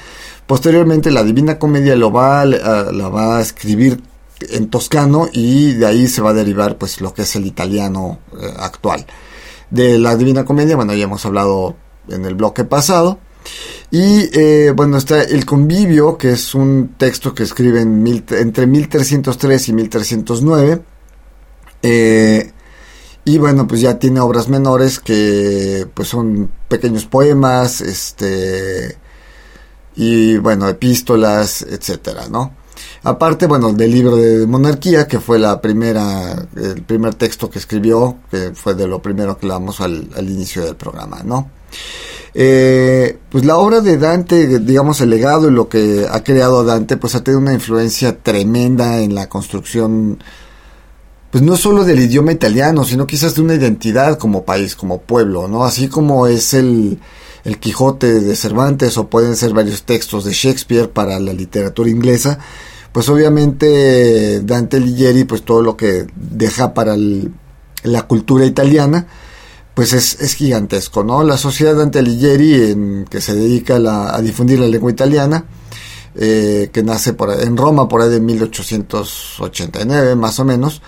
Posteriormente 0.46 1.10
la 1.10 1.24
Divina 1.24 1.58
Comedia 1.58 1.96
lo 1.96 2.12
va 2.12 2.44
la 2.44 3.08
va 3.08 3.38
a 3.38 3.42
escribir 3.42 4.02
en 4.42 4.70
toscano 4.70 5.30
y 5.32 5.72
de 5.72 5.86
ahí 5.86 6.08
se 6.10 6.22
va 6.22 6.32
a 6.32 6.34
derivar 6.34 6.78
pues 6.78 7.00
lo 7.00 7.14
que 7.14 7.22
es 7.22 7.34
el 7.38 7.46
italiano 7.46 8.20
eh, 8.38 8.54
actual 8.58 9.06
de 9.70 9.98
la 9.98 10.16
Divina 10.16 10.46
Comedia, 10.46 10.76
bueno, 10.76 10.94
ya 10.94 11.06
hemos 11.06 11.26
hablado 11.26 11.76
en 12.10 12.26
el 12.26 12.36
bloque 12.36 12.64
pasado. 12.64 13.20
Y 13.92 14.30
eh, 14.34 14.74
bueno, 14.76 14.98
está 14.98 15.22
El 15.22 15.46
Convivio, 15.46 16.18
que 16.18 16.32
es 16.32 16.56
un 16.56 16.96
texto 16.98 17.34
que 17.34 17.44
escribe 17.44 17.82
entre 17.82 18.68
1303 18.68 19.70
y 19.70 19.74
1309. 19.74 20.82
Eh, 21.84 22.52
y 23.24 23.38
bueno, 23.38 23.68
pues 23.68 23.82
ya 23.82 23.98
tiene 23.98 24.20
obras 24.20 24.50
menores 24.50 25.00
que 25.00 25.88
pues 25.94 26.10
son 26.10 26.52
pequeños 26.68 27.06
poemas, 27.06 27.82
este 27.82 28.98
y 29.96 30.38
bueno, 30.38 30.68
epístolas, 30.68 31.64
etcétera, 31.64 32.28
¿no? 32.30 32.54
Aparte, 33.06 33.46
bueno, 33.46 33.72
del 33.72 33.92
libro 33.92 34.16
de 34.16 34.48
monarquía, 34.48 35.08
que 35.08 35.20
fue 35.20 35.38
la 35.38 35.62
primera, 35.62 36.48
el 36.56 36.82
primer 36.82 37.14
texto 37.14 37.52
que 37.52 37.60
escribió, 37.60 38.18
que 38.32 38.52
fue 38.56 38.74
de 38.74 38.88
lo 38.88 39.00
primero 39.00 39.38
que 39.38 39.46
hablamos 39.46 39.80
al, 39.80 40.10
al 40.16 40.28
inicio 40.28 40.66
del 40.66 40.76
programa, 40.76 41.22
¿no? 41.24 41.52
Eh, 42.34 43.20
pues 43.30 43.46
la 43.46 43.58
obra 43.58 43.82
de 43.82 44.00
Dante, 44.00 44.60
digamos 44.60 45.02
el 45.02 45.12
legado 45.12 45.48
y 45.48 45.52
lo 45.52 45.70
que 45.70 46.08
ha 46.10 46.24
creado 46.24 46.66
Dante, 46.66 46.98
pues 46.98 47.14
ha 47.14 47.24
tenido 47.24 47.40
una 47.40 47.54
influencia 47.54 48.18
tremenda 48.18 49.00
en 49.00 49.14
la 49.14 49.30
construcción, 49.30 50.18
pues 51.30 51.44
no 51.44 51.58
solo 51.58 51.84
del 51.84 52.00
idioma 52.00 52.32
italiano, 52.32 52.84
sino 52.86 53.06
quizás 53.06 53.36
de 53.36 53.42
una 53.42 53.54
identidad 53.54 54.18
como 54.18 54.46
país, 54.46 54.76
como 54.76 55.02
pueblo, 55.02 55.48
¿no? 55.48 55.64
Así 55.64 55.90
como 55.90 56.26
es 56.26 56.56
el, 56.56 57.00
el 57.44 57.60
Quijote 57.60 58.20
de 58.20 58.36
Cervantes 58.36 58.98
o 58.98 59.08
pueden 59.10 59.36
ser 59.36 59.54
varios 59.54 59.84
textos 59.84 60.26
de 60.26 60.34
Shakespeare 60.34 60.90
para 60.90 61.20
la 61.20 61.34
literatura 61.34 61.90
inglesa, 61.90 62.40
pues 62.96 63.10
obviamente 63.10 64.40
Dante 64.40 64.78
Alighieri, 64.78 65.26
pues 65.26 65.44
todo 65.44 65.62
lo 65.62 65.76
que 65.76 66.08
deja 66.16 66.74
para 66.74 66.96
la 66.96 68.04
cultura 68.04 68.46
italiana, 68.46 69.06
pues 69.74 69.92
es, 69.92 70.34
gigantesco, 70.34 71.04
¿no? 71.04 71.22
La 71.22 71.36
sociedad 71.36 71.76
Dante 71.76 72.00
Alighieri, 72.00 72.72
en, 72.72 73.04
que 73.04 73.20
se 73.20 73.36
dedica 73.36 73.76
a, 73.76 74.22
difundir 74.22 74.60
la 74.60 74.68
lengua 74.68 74.92
italiana, 74.92 75.44
eh, 76.16 76.70
que 76.72 76.84
nace 76.84 77.14
en 77.42 77.58
Roma 77.58 77.90
por 77.90 78.02
ahí 78.02 78.08
de 78.08 78.22
1889 78.22 80.16
más 80.16 80.40
o 80.40 80.46
menos, 80.46 80.82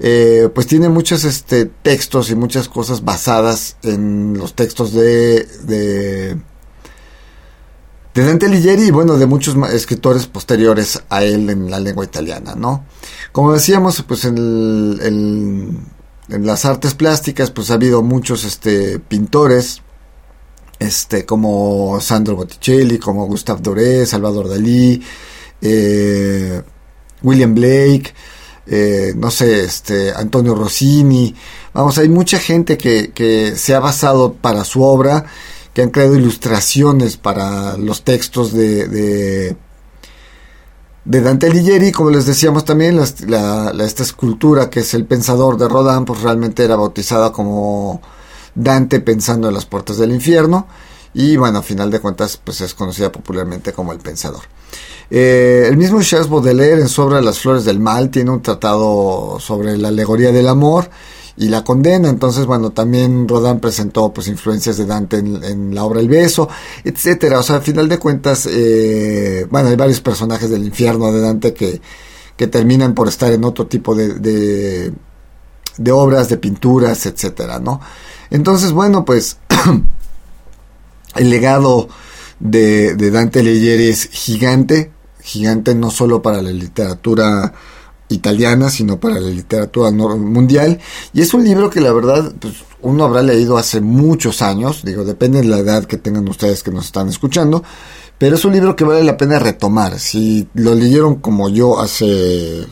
eh, 0.00 0.48
pues 0.52 0.66
tiene 0.66 0.88
muchos 0.88 1.22
este, 1.22 1.66
textos 1.66 2.30
y 2.30 2.34
muchas 2.34 2.68
cosas 2.68 3.04
basadas 3.04 3.76
en 3.84 4.36
los 4.36 4.54
textos 4.54 4.92
de 4.92 6.36
Dante 8.22 8.46
Alighieri 8.46 8.84
y 8.84 8.90
bueno, 8.90 9.16
de 9.16 9.26
muchos 9.26 9.56
escritores 9.72 10.26
posteriores 10.26 11.02
a 11.08 11.24
él 11.24 11.50
en 11.50 11.70
la 11.70 11.80
lengua 11.80 12.04
italiana, 12.04 12.54
¿no? 12.54 12.84
Como 13.32 13.52
decíamos, 13.52 14.02
pues 14.06 14.24
en, 14.24 14.98
en 16.28 16.46
las 16.46 16.64
artes 16.64 16.94
plásticas, 16.94 17.50
pues 17.50 17.70
ha 17.70 17.74
habido 17.74 18.02
muchos 18.02 18.44
este, 18.44 18.98
pintores, 18.98 19.82
este, 20.78 21.24
como 21.24 22.00
Sandro 22.00 22.36
Botticelli, 22.36 22.98
como 22.98 23.26
Gustave 23.26 23.60
Doré, 23.60 24.06
Salvador 24.06 24.48
Dalí, 24.48 25.02
eh, 25.60 26.62
William 27.22 27.54
Blake, 27.54 28.14
eh, 28.66 29.12
no 29.16 29.30
sé, 29.30 29.64
este, 29.64 30.12
Antonio 30.12 30.54
Rossini. 30.54 31.34
Vamos, 31.72 31.98
hay 31.98 32.08
mucha 32.08 32.38
gente 32.38 32.78
que, 32.78 33.12
que 33.12 33.56
se 33.56 33.74
ha 33.74 33.80
basado 33.80 34.34
para 34.34 34.64
su 34.64 34.82
obra 34.82 35.26
que 35.74 35.82
han 35.82 35.90
creado 35.90 36.14
ilustraciones 36.14 37.16
para 37.16 37.76
los 37.76 38.02
textos 38.02 38.52
de, 38.52 38.86
de, 41.04 41.20
Dante 41.20 41.48
Alighieri, 41.48 41.90
como 41.90 42.10
les 42.10 42.26
decíamos 42.26 42.64
también, 42.64 42.98
esta 42.98 44.02
escultura 44.02 44.70
que 44.70 44.80
es 44.80 44.94
el 44.94 45.04
pensador 45.04 45.58
de 45.58 45.68
Rodin, 45.68 46.04
pues 46.04 46.22
realmente 46.22 46.64
era 46.64 46.76
bautizada 46.76 47.32
como 47.32 48.00
Dante 48.54 49.00
pensando 49.00 49.48
en 49.48 49.54
las 49.54 49.66
puertas 49.66 49.98
del 49.98 50.12
infierno, 50.12 50.68
y 51.12 51.36
bueno, 51.36 51.58
a 51.58 51.62
final 51.62 51.90
de 51.90 52.00
cuentas, 52.00 52.40
pues 52.42 52.60
es 52.60 52.72
conocida 52.72 53.10
popularmente 53.10 53.72
como 53.72 53.92
el 53.92 53.98
pensador. 53.98 54.44
Eh, 55.10 55.66
el 55.68 55.76
mismo 55.76 56.00
Charles 56.02 56.28
Baudelaire 56.28 56.80
en 56.80 56.88
Sobre 56.88 57.20
las 57.20 57.38
Flores 57.38 57.64
del 57.64 57.78
Mal 57.78 58.10
tiene 58.10 58.30
un 58.30 58.42
tratado 58.42 59.38
sobre 59.38 59.76
la 59.76 59.88
alegoría 59.88 60.32
del 60.32 60.48
amor 60.48 60.88
y 61.36 61.48
la 61.48 61.64
condena. 61.64 62.08
Entonces, 62.08 62.46
bueno, 62.46 62.70
también 62.70 63.28
Rodin 63.28 63.60
presentó 63.60 64.12
pues 64.12 64.28
influencias 64.28 64.76
de 64.76 64.86
Dante 64.86 65.18
en, 65.18 65.74
la 65.74 65.84
obra 65.84 66.00
El 66.00 66.08
Beso, 66.08 66.48
etcétera. 66.84 67.40
O 67.40 67.42
sea, 67.42 67.56
al 67.56 67.62
final 67.62 67.88
de 67.88 67.98
cuentas, 67.98 68.48
eh, 68.50 69.46
bueno, 69.50 69.68
hay 69.68 69.76
varios 69.76 70.00
personajes 70.00 70.50
del 70.50 70.64
infierno 70.64 71.12
de 71.12 71.20
Dante 71.20 71.54
que, 71.54 71.80
que 72.36 72.46
terminan 72.46 72.94
por 72.94 73.08
estar 73.08 73.32
en 73.32 73.44
otro 73.44 73.66
tipo 73.66 73.94
de, 73.94 74.14
de, 74.14 74.92
de 75.76 75.92
obras, 75.92 76.28
de 76.28 76.36
pinturas, 76.36 77.06
etcétera, 77.06 77.58
¿no? 77.58 77.80
Entonces, 78.30 78.72
bueno, 78.72 79.04
pues 79.04 79.38
el 81.16 81.30
legado 81.30 81.88
de, 82.40 82.94
de 82.94 83.10
Dante 83.10 83.40
Alighieri 83.40 83.88
es 83.88 84.08
gigante, 84.08 84.92
gigante 85.20 85.74
no 85.74 85.90
solo 85.90 86.22
para 86.22 86.42
la 86.42 86.50
literatura 86.50 87.54
italiana, 88.08 88.70
sino 88.70 88.98
para 88.98 89.18
la 89.18 89.28
literatura 89.28 89.90
mundial. 89.90 90.78
Y 91.12 91.22
es 91.22 91.34
un 91.34 91.44
libro 91.44 91.70
que 91.70 91.80
la 91.80 91.92
verdad, 91.92 92.32
pues, 92.38 92.54
uno 92.82 93.04
habrá 93.04 93.22
leído 93.22 93.56
hace 93.56 93.80
muchos 93.80 94.42
años, 94.42 94.82
digo, 94.84 95.04
depende 95.04 95.40
de 95.40 95.48
la 95.48 95.58
edad 95.58 95.84
que 95.84 95.96
tengan 95.96 96.28
ustedes 96.28 96.62
que 96.62 96.70
nos 96.70 96.86
están 96.86 97.08
escuchando, 97.08 97.62
pero 98.18 98.36
es 98.36 98.44
un 98.44 98.52
libro 98.52 98.76
que 98.76 98.84
vale 98.84 99.02
la 99.02 99.16
pena 99.16 99.38
retomar. 99.38 99.98
Si 99.98 100.48
lo 100.54 100.74
leyeron 100.74 101.16
como 101.16 101.48
yo 101.48 101.80
hace 101.80 102.66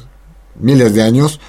miles 0.61 0.95
de 0.95 1.03
años, 1.03 1.41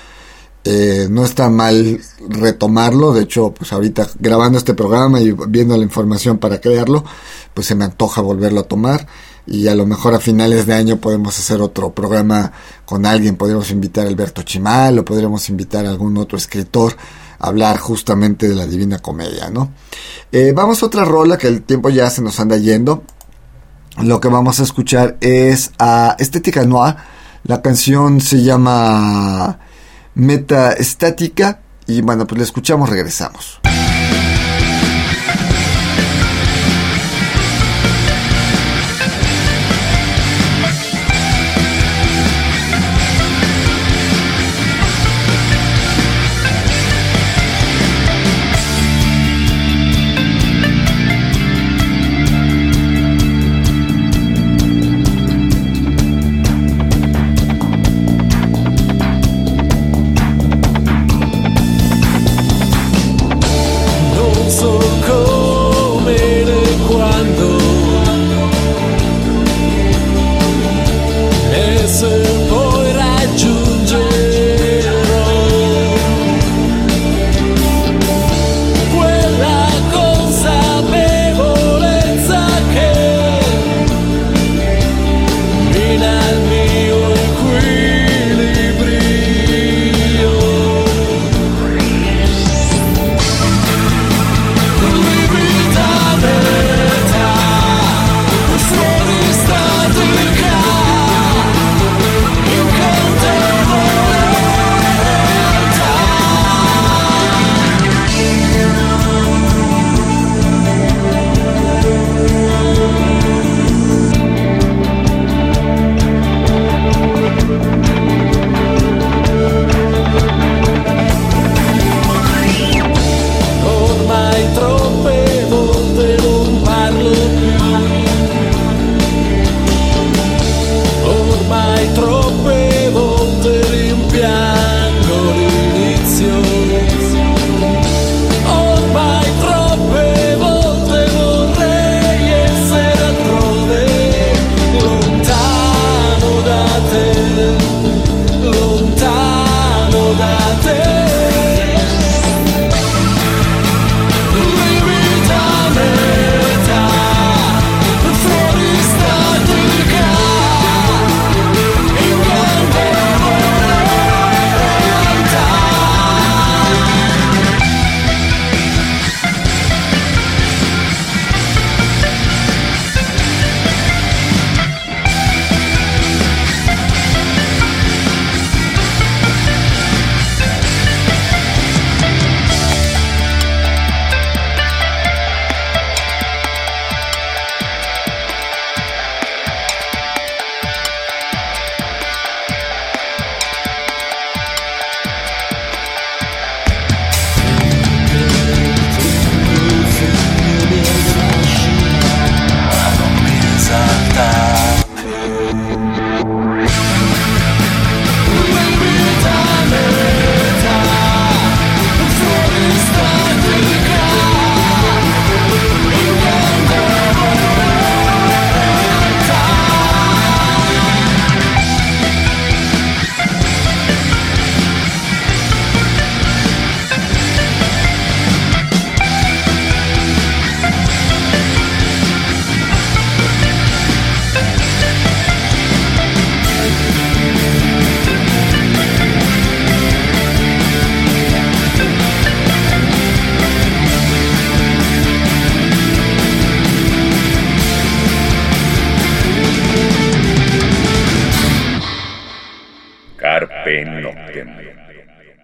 eh, 0.63 1.07
no 1.09 1.25
está 1.25 1.49
mal 1.49 1.99
retomarlo, 2.29 3.11
de 3.11 3.23
hecho, 3.23 3.53
pues 3.53 3.73
ahorita 3.73 4.07
grabando 4.17 4.57
este 4.57 4.73
programa 4.73 5.19
y 5.19 5.36
viendo 5.49 5.75
la 5.75 5.84
información 5.84 6.38
para 6.38 6.61
crearlo, 6.61 7.03
pues 7.53 7.67
se 7.67 7.75
me 7.75 7.84
antoja 7.84 8.21
volverlo 8.21 8.61
a 8.61 8.63
tomar 8.63 9.05
y 9.45 9.67
a 9.67 9.75
lo 9.75 9.85
mejor 9.85 10.13
a 10.13 10.19
finales 10.19 10.65
de 10.65 10.73
año 10.73 10.97
podemos 10.97 11.37
hacer 11.37 11.61
otro 11.61 11.93
programa 11.93 12.51
con 12.85 13.05
alguien, 13.05 13.35
podríamos 13.35 13.71
invitar 13.71 14.05
a 14.05 14.09
Alberto 14.09 14.43
Chimal 14.43 14.99
o 14.99 15.05
podríamos 15.05 15.49
invitar 15.49 15.85
a 15.85 15.89
algún 15.89 16.17
otro 16.17 16.37
escritor 16.37 16.95
a 17.39 17.47
hablar 17.47 17.77
justamente 17.77 18.47
de 18.47 18.55
la 18.55 18.65
Divina 18.65 18.99
Comedia, 18.99 19.49
¿no? 19.49 19.71
Eh, 20.31 20.53
vamos 20.55 20.81
a 20.81 20.85
otra 20.85 21.03
rola 21.03 21.37
que 21.37 21.47
el 21.47 21.63
tiempo 21.63 21.89
ya 21.89 22.09
se 22.09 22.21
nos 22.21 22.39
anda 22.39 22.57
yendo. 22.57 23.03
Lo 24.01 24.19
que 24.19 24.27
vamos 24.27 24.59
a 24.59 24.63
escuchar 24.63 25.17
es 25.21 25.71
a 25.77 26.15
Estética 26.17 26.63
Noir. 26.63 26.95
La 27.43 27.61
canción 27.61 28.21
se 28.21 28.41
llama 28.41 29.59
Meta 30.15 30.71
Estática 30.71 31.59
y 31.85 32.01
bueno, 32.01 32.25
pues 32.25 32.39
la 32.39 32.45
escuchamos, 32.45 32.89
regresamos. 32.89 33.59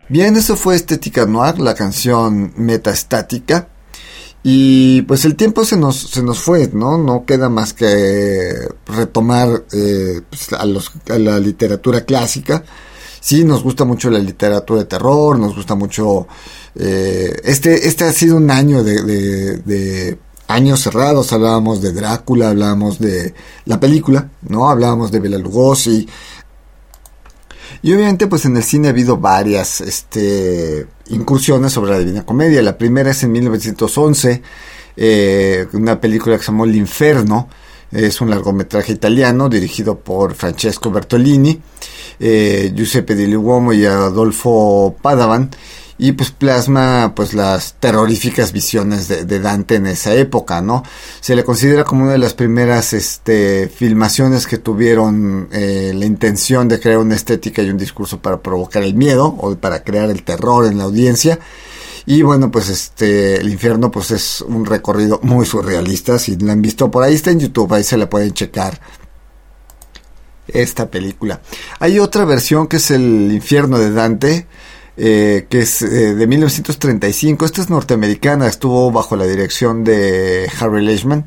Bien, 0.10 0.36
eso 0.36 0.56
fue 0.56 0.76
Estética 0.76 1.26
Noir, 1.26 1.60
la 1.60 1.76
canción 1.76 2.54
metaestática. 2.58 3.68
Y 4.42 5.02
pues 5.04 5.26
el 5.26 5.36
tiempo 5.36 5.66
se 5.66 5.76
nos, 5.76 5.98
se 5.98 6.24
nos 6.24 6.40
fue, 6.40 6.70
¿no? 6.74 6.98
No 6.98 7.26
queda 7.26 7.50
más 7.50 7.74
que 7.74 8.54
retomar 8.86 9.66
eh, 9.74 10.22
pues, 10.30 10.54
a, 10.54 10.66
los, 10.66 10.92
a 11.10 11.20
la 11.20 11.40
literatura 11.40 12.06
clásica. 12.06 12.64
Sí, 13.20 13.44
nos 13.44 13.64
gusta 13.64 13.84
mucho 13.84 14.10
la 14.10 14.20
literatura 14.20 14.80
de 14.80 14.86
terror, 14.86 15.38
nos 15.38 15.56
gusta 15.56 15.76
mucho... 15.76 16.28
Eh, 16.76 17.42
este, 17.44 17.88
este 17.88 18.06
ha 18.06 18.14
sido 18.14 18.38
un 18.38 18.50
año 18.50 18.82
de, 18.82 20.18
años 20.48 20.80
cerrados, 20.80 21.34
hablábamos 21.34 21.82
de 21.82 21.92
Drácula, 21.92 22.50
hablábamos 22.50 22.98
de 22.98 23.34
la 23.66 23.80
película, 23.80 24.30
¿no? 24.44 24.70
Hablábamos 24.70 25.12
de 25.12 25.20
Bela 25.20 25.38
Lugosi, 25.38 26.08
y 27.82 27.94
obviamente 27.94 28.28
pues 28.28 28.46
en 28.46 28.58
el 28.58 28.64
cine 28.64 28.88
ha 28.88 28.92
habido 28.92 29.18
varias 29.18 29.82
este, 29.82 30.88
incursiones 31.10 31.72
sobre 31.72 31.92
la 31.92 32.00
Divina 32.00 32.26
Comedia. 32.26 32.62
La 32.62 32.78
primera 32.78 33.12
es 33.12 33.24
en 33.24 33.32
1911, 33.32 34.42
eh, 34.98 35.68
una 35.74 36.00
película 36.00 36.38
que 36.38 36.44
se 36.44 36.52
llamó 36.52 36.66
El 36.66 36.76
Inferno. 36.76 37.50
Es 37.92 38.22
un 38.22 38.30
largometraje 38.30 38.94
italiano 38.94 39.50
dirigido 39.50 39.98
por 40.00 40.36
Francesco 40.36 40.92
Bertolini, 40.92 41.60
eh, 42.20 42.72
Giuseppe 42.76 43.16
Di 43.16 43.26
Luomo 43.26 43.74
y 43.74 43.86
Adolfo 43.86 44.96
Padavan 45.02 45.50
y 46.02 46.14
pues 46.14 46.32
plasma 46.32 47.12
pues 47.14 47.34
las 47.34 47.74
terroríficas 47.74 48.54
visiones 48.54 49.10
de, 49.10 49.40
Dante 49.40 49.76
en 49.76 49.86
esa 49.86 50.16
época, 50.16 50.62
¿no? 50.62 50.82
Se 51.20 51.36
le 51.36 51.44
considera 51.44 51.84
como 51.84 52.04
una 52.04 52.14
de 52.14 52.18
las 52.18 52.34
primeras 52.34 52.94
este, 52.94 53.68
filmaciones 53.68 54.48
que 54.48 54.58
tuvieron 54.58 55.50
eh, 55.52 55.92
la 55.94 56.06
intención 56.06 56.70
de 56.70 56.80
crear 56.80 57.00
una 57.00 57.16
estética 57.16 57.62
y 57.62 57.70
un 57.70 57.78
discurso 57.78 58.22
para 58.22 58.42
provocar 58.42 58.82
el 58.84 58.94
miedo 58.94 59.26
o 59.26 59.56
para 59.58 59.84
crear 59.84 60.10
el 60.10 60.24
terror 60.24 60.66
en 60.66 60.78
la 60.78 60.86
audiencia. 60.86 61.38
Y 62.06 62.22
bueno, 62.22 62.50
pues 62.50 62.70
este, 62.70 63.36
el 63.36 63.50
infierno 63.50 63.92
pues 63.92 64.12
es 64.12 64.42
un 64.42 64.66
recorrido 64.66 65.20
muy 65.22 65.46
surrealista, 65.46 66.18
si 66.18 66.38
lo 66.38 66.50
han 66.54 66.62
visto 66.62 66.90
por 66.90 67.04
ahí 67.04 67.16
está 67.16 67.32
en 67.32 67.42
YouTube, 67.42 67.74
ahí 67.74 67.84
se 67.84 67.98
la 67.98 68.10
pueden 68.10 68.32
checar 68.32 68.80
esta 70.48 70.90
película. 70.90 71.42
Hay 71.80 72.00
otra 72.00 72.26
versión 72.26 72.68
que 72.68 72.78
es 72.78 72.90
el 72.92 73.32
infierno 73.32 73.78
de 73.78 73.92
Dante, 73.92 74.48
eh, 75.02 75.48
que 75.50 75.60
es 75.60 75.82
eh, 75.82 76.14
de 76.14 76.28
1935. 76.28 77.46
Esta 77.46 77.62
es 77.62 77.70
norteamericana, 77.70 78.48
estuvo 78.48 78.92
bajo 78.92 79.16
la 79.16 79.26
dirección 79.26 79.86
de 79.86 80.52
Harry 80.60 80.86
Leishman. 80.86 81.24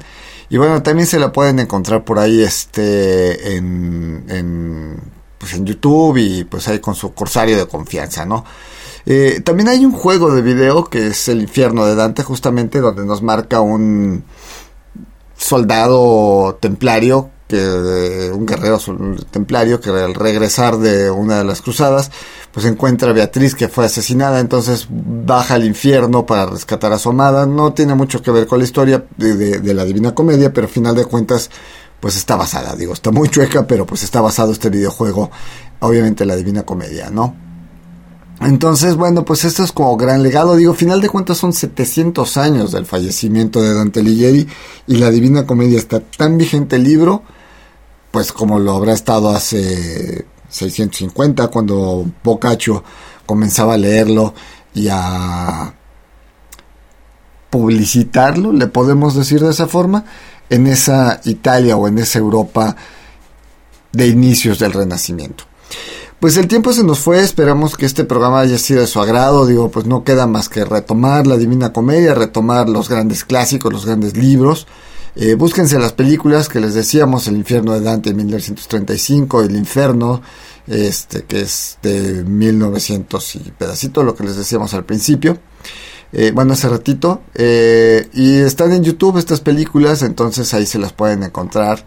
Y 0.51 0.59
bueno, 0.59 0.83
también 0.83 1.07
se 1.07 1.19
la 1.19 1.33
pueden 1.33 1.59
encontrar 1.59 2.05
por 2.05 2.19
ahí 2.19 2.43
este 2.43 3.57
en, 3.57 5.01
pues 5.39 5.55
en 5.55 5.65
YouTube 5.65 6.19
y 6.19 6.45
pues 6.45 6.69
ahí 6.69 6.81
con 6.81 6.95
su 6.95 7.15
corsario 7.15 7.57
de 7.57 7.67
confianza, 7.67 8.27
¿no? 8.27 8.45
Eh, 9.07 9.41
también 9.43 9.71
hay 9.71 9.87
un 9.87 9.93
juego 9.93 10.35
de 10.35 10.43
video 10.43 10.85
que 10.85 11.07
es 11.07 11.29
el 11.29 11.41
infierno 11.41 11.87
de 11.87 11.95
Dante, 11.95 12.23
justamente 12.23 12.81
donde 12.81 13.07
nos 13.07 13.23
marca 13.23 13.63
un 13.63 14.25
soldado 15.35 16.59
templario 16.61 17.31
que 17.53 18.31
un 18.33 18.47
guerrero 18.47 18.79
templario 19.31 19.79
que 19.79 19.91
al 19.91 20.15
regresar 20.15 20.79
de 20.79 21.11
una 21.11 21.39
de 21.39 21.45
las 21.45 21.61
cruzadas 21.61 22.11
pues 22.51 22.65
encuentra 22.65 23.11
a 23.11 23.13
Beatriz 23.13 23.55
que 23.55 23.69
fue 23.69 23.85
asesinada 23.85 24.41
entonces 24.41 24.87
baja 24.89 25.55
al 25.55 25.67
infierno 25.67 26.25
para 26.25 26.47
rescatar 26.47 26.95
a 26.95 26.99
su 26.99 27.11
amada 27.11 27.45
no 27.45 27.75
tiene 27.75 27.95
mucho 27.95 28.23
que 28.23 28.31
ver 28.31 28.47
con 28.47 28.59
la 28.59 28.65
historia 28.65 29.05
de, 29.19 29.75
la 29.75 29.85
Divina 29.85 30.15
Comedia 30.15 30.51
pero 30.51 30.67
al 30.67 30.73
final 30.73 30.97
de 30.97 31.05
cuentas 31.05 31.51
pues 32.01 32.17
está 32.17 32.37
basada 32.37 32.75
digo 32.75 32.95
está 32.95 33.11
muy 33.11 33.29
chueca 33.29 33.67
pero 33.67 33.85
pues 33.85 34.03
está 34.03 34.23
basado 34.23 34.53
este 34.53 34.71
videojuego 34.71 35.31
obviamente 35.81 36.25
la 36.25 36.37
Divina 36.37 36.63
Comedia 36.63 37.11
no 37.11 37.37
entonces, 38.41 38.97
bueno, 38.97 39.25
pues 39.25 39.45
esto 39.45 39.63
es 39.63 39.71
como 39.71 39.97
gran 39.97 40.21
legado. 40.25 40.57
Digo, 40.57 40.75
final 40.75 41.01
de 41.01 41.09
cuentas 41.09 41.39
son 41.39 41.53
700 41.53 42.37
años 42.39 42.73
del 42.73 42.87
fallecimiento 42.87 43.63
de 43.63 43.73
Dante 43.73 44.01
Alighieri 44.01 44.49
y 44.89 44.97
la 44.97 45.11
Divina 45.11 45.47
Comedia 45.47 45.79
está 45.79 46.01
tan 46.01 46.39
vigente 46.39 46.75
el 46.75 46.83
libro 46.83 47.23
pues 48.13 48.33
como 48.33 48.61
lo 48.61 48.77
habrá 48.77 48.93
estado 48.93 49.31
hace 49.31 50.27
650 50.51 51.49
cuando 51.49 52.07
Boccaccio 52.23 52.85
comenzaba 53.27 53.75
a 53.75 53.79
leerlo 53.79 54.35
y 54.75 54.89
a 54.91 55.75
publicitarlo, 57.51 58.53
le 58.53 58.67
podemos 58.67 59.15
decir 59.15 59.41
de 59.41 59.51
esa 59.51 59.67
forma, 59.67 60.05
en 60.49 60.67
esa 60.67 61.21
Italia 61.25 61.77
o 61.77 61.89
en 61.89 61.99
esa 61.99 62.19
Europa 62.19 62.77
de 63.93 64.07
inicios 64.07 64.59
del 64.59 64.73
Renacimiento. 64.73 65.45
Pues 66.21 66.37
el 66.37 66.47
tiempo 66.47 66.73
se 66.73 66.85
nos 66.85 67.01
fue, 67.01 67.21
esperamos 67.21 67.77
que 67.77 67.85
este 67.85 68.05
programa 68.05 68.41
haya 68.41 68.57
sido 68.57 68.81
de 68.81 68.87
su 68.87 69.01
agrado, 69.01 69.45
digo, 69.45 69.71
pues 69.71 69.87
no 69.87 70.05
queda 70.05 70.27
más 70.27 70.49
que 70.49 70.65
retomar 70.65 71.27
la 71.27 71.37
Divina 71.37 71.73
Comedia, 71.73 72.15
retomar 72.15 72.69
los 72.69 72.89
grandes 72.89 73.25
clásicos, 73.25 73.73
los 73.73 73.87
grandes 73.87 74.17
libros, 74.17 74.67
eh, 75.15 75.35
búsquense 75.35 75.79
las 75.79 75.93
películas 75.93 76.49
que 76.49 76.59
les 76.61 76.73
decíamos, 76.73 77.27
El 77.29 77.37
infierno 77.37 77.75
de 77.75 77.81
Dante 77.81 78.11
en 78.11 78.17
1935, 78.17 79.43
El 79.43 79.57
infierno, 79.57 80.23
este, 80.67 81.25
que 81.25 81.43
es 81.43 81.79
de 81.83 82.25
1900 82.25 83.37
y 83.37 83.39
pedacito, 83.51 84.03
lo 84.03 84.15
que 84.15 84.25
les 84.25 84.37
decíamos 84.37 84.73
al 84.73 84.85
principio. 84.85 85.39
Eh, 86.13 86.33
bueno, 86.35 86.55
hace 86.55 86.69
ratito. 86.69 87.23
Eh, 87.35 88.09
y 88.15 88.39
están 88.39 88.73
en 88.73 88.85
YouTube 88.85 89.19
estas 89.19 89.41
películas, 89.41 90.03
entonces 90.03 90.53
ahí 90.55 90.67
se 90.67 90.79
las 90.79 90.93
pueden 90.93 91.23
encontrar 91.23 91.85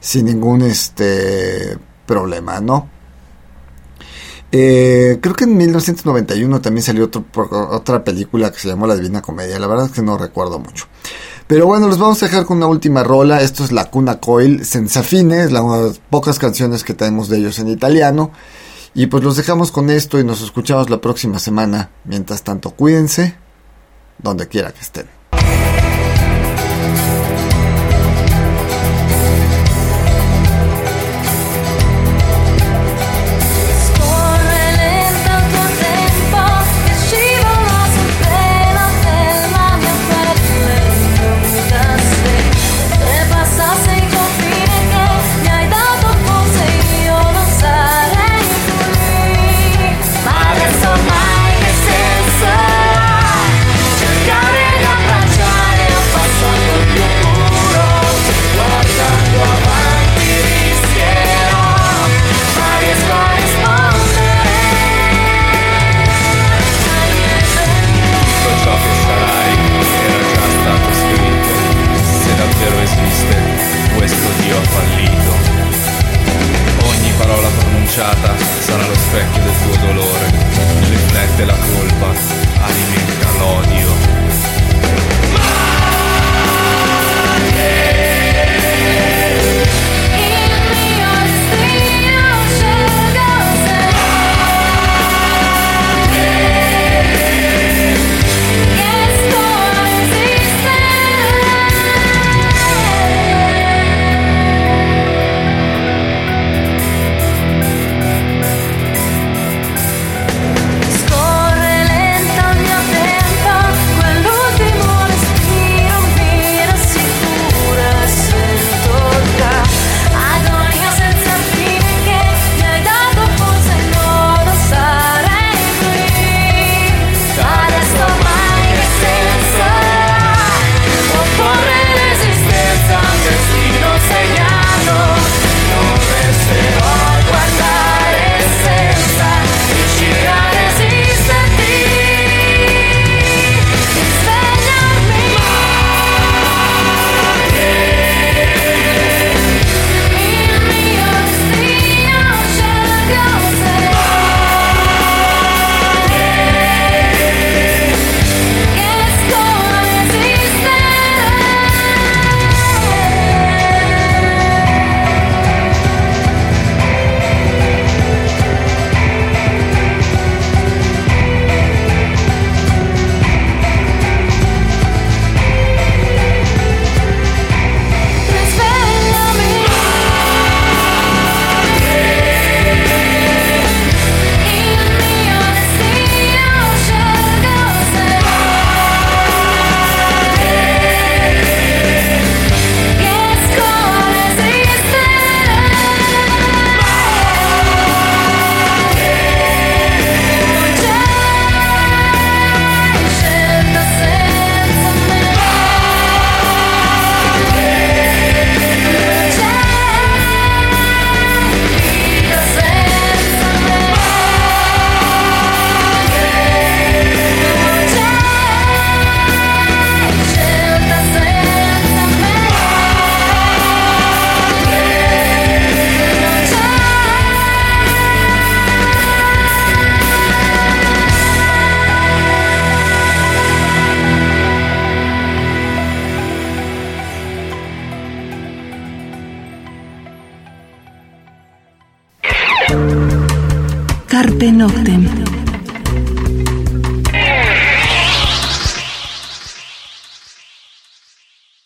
sin 0.00 0.26
ningún 0.26 0.62
este 0.62 1.78
problema, 2.06 2.60
¿no? 2.60 2.90
creo 4.50 5.34
que 5.34 5.44
en 5.44 5.58
1991 5.58 6.62
también 6.62 6.82
salió 6.82 7.04
otro, 7.04 7.26
otra 7.70 8.02
película 8.02 8.50
que 8.50 8.58
se 8.58 8.68
llamó 8.68 8.86
La 8.86 8.96
Divina 8.96 9.20
Comedia. 9.20 9.58
La 9.58 9.66
verdad 9.66 9.86
es 9.86 9.92
que 9.92 10.00
no 10.00 10.16
recuerdo 10.16 10.58
mucho. 10.58 10.86
Pero 11.48 11.64
bueno, 11.64 11.88
los 11.88 11.98
vamos 11.98 12.22
a 12.22 12.26
dejar 12.26 12.44
con 12.44 12.58
una 12.58 12.66
última 12.66 13.02
rola. 13.02 13.40
Esto 13.40 13.64
es 13.64 13.72
La 13.72 13.86
Cuna 13.86 14.20
Coil 14.20 14.66
Sensafine, 14.66 15.44
es 15.44 15.50
las 15.50 15.98
pocas 16.10 16.38
canciones 16.38 16.84
que 16.84 16.92
tenemos 16.92 17.30
de 17.30 17.38
ellos 17.38 17.58
en 17.58 17.68
italiano. 17.68 18.32
Y 18.94 19.06
pues 19.06 19.24
los 19.24 19.36
dejamos 19.36 19.72
con 19.72 19.88
esto 19.88 20.20
y 20.20 20.24
nos 20.24 20.42
escuchamos 20.42 20.90
la 20.90 21.00
próxima 21.00 21.38
semana. 21.38 21.88
Mientras 22.04 22.42
tanto, 22.42 22.72
cuídense 22.72 23.34
donde 24.18 24.46
quiera 24.46 24.72
que 24.72 24.80
estén. 24.80 25.17